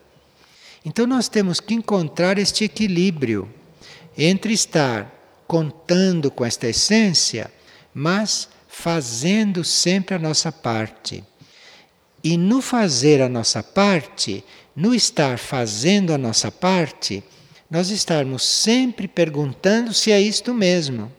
Então 0.85 1.07
nós 1.07 1.29
temos 1.29 1.61
que 1.61 1.73
encontrar 1.73 2.37
este 2.37 2.65
equilíbrio 2.65 3.49
entre 4.19 4.53
estar 4.53 5.13
contando 5.47 6.31
com 6.31 6.45
esta 6.45 6.69
essência, 6.69 7.51
mas 7.93 8.49
fazendo 8.75 9.63
sempre 9.63 10.17
a 10.17 10.19
nossa 10.19 10.51
parte. 10.51 11.25
E 12.23 12.37
no 12.37 12.61
fazer 12.61 13.23
a 13.23 13.29
nossa 13.29 13.63
parte, 13.63 14.45
no 14.75 14.95
estar 14.95 15.39
fazendo 15.39 16.13
a 16.13 16.19
nossa 16.19 16.51
parte, 16.51 17.23
nós 17.71 17.91
estarmos 17.91 18.43
sempre 18.43 19.07
perguntando 19.07 19.95
se 19.95 20.11
é 20.11 20.21
isto 20.21 20.53
mesmo. 20.53 21.11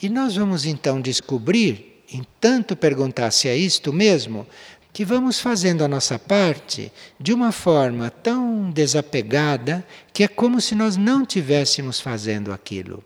E 0.00 0.08
nós 0.08 0.36
vamos 0.36 0.66
então 0.66 1.00
descobrir, 1.00 2.04
em 2.12 2.24
tanto 2.38 2.76
perguntar 2.76 3.30
se 3.30 3.48
é 3.48 3.56
isto 3.56 3.92
mesmo, 3.92 4.46
que 4.92 5.04
vamos 5.04 5.40
fazendo 5.40 5.82
a 5.82 5.88
nossa 5.88 6.18
parte 6.18 6.92
de 7.18 7.32
uma 7.32 7.50
forma 7.50 8.10
tão 8.10 8.70
desapegada 8.70 9.84
que 10.12 10.22
é 10.22 10.28
como 10.28 10.60
se 10.60 10.74
nós 10.74 10.96
não 10.96 11.24
tivéssemos 11.24 12.00
fazendo 12.00 12.52
aquilo. 12.52 13.02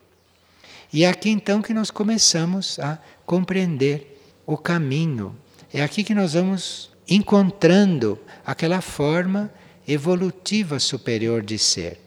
E 0.92 1.04
é 1.04 1.08
aqui 1.08 1.30
então 1.30 1.60
que 1.60 1.74
nós 1.74 1.90
começamos 1.90 2.78
a 2.78 2.98
compreender 3.24 4.22
o 4.46 4.56
caminho. 4.56 5.36
É 5.72 5.82
aqui 5.82 6.04
que 6.04 6.14
nós 6.14 6.34
vamos 6.34 6.90
encontrando 7.08 8.18
aquela 8.44 8.80
forma 8.80 9.50
evolutiva 9.86 10.78
superior 10.78 11.42
de 11.42 11.58
ser. 11.58 12.05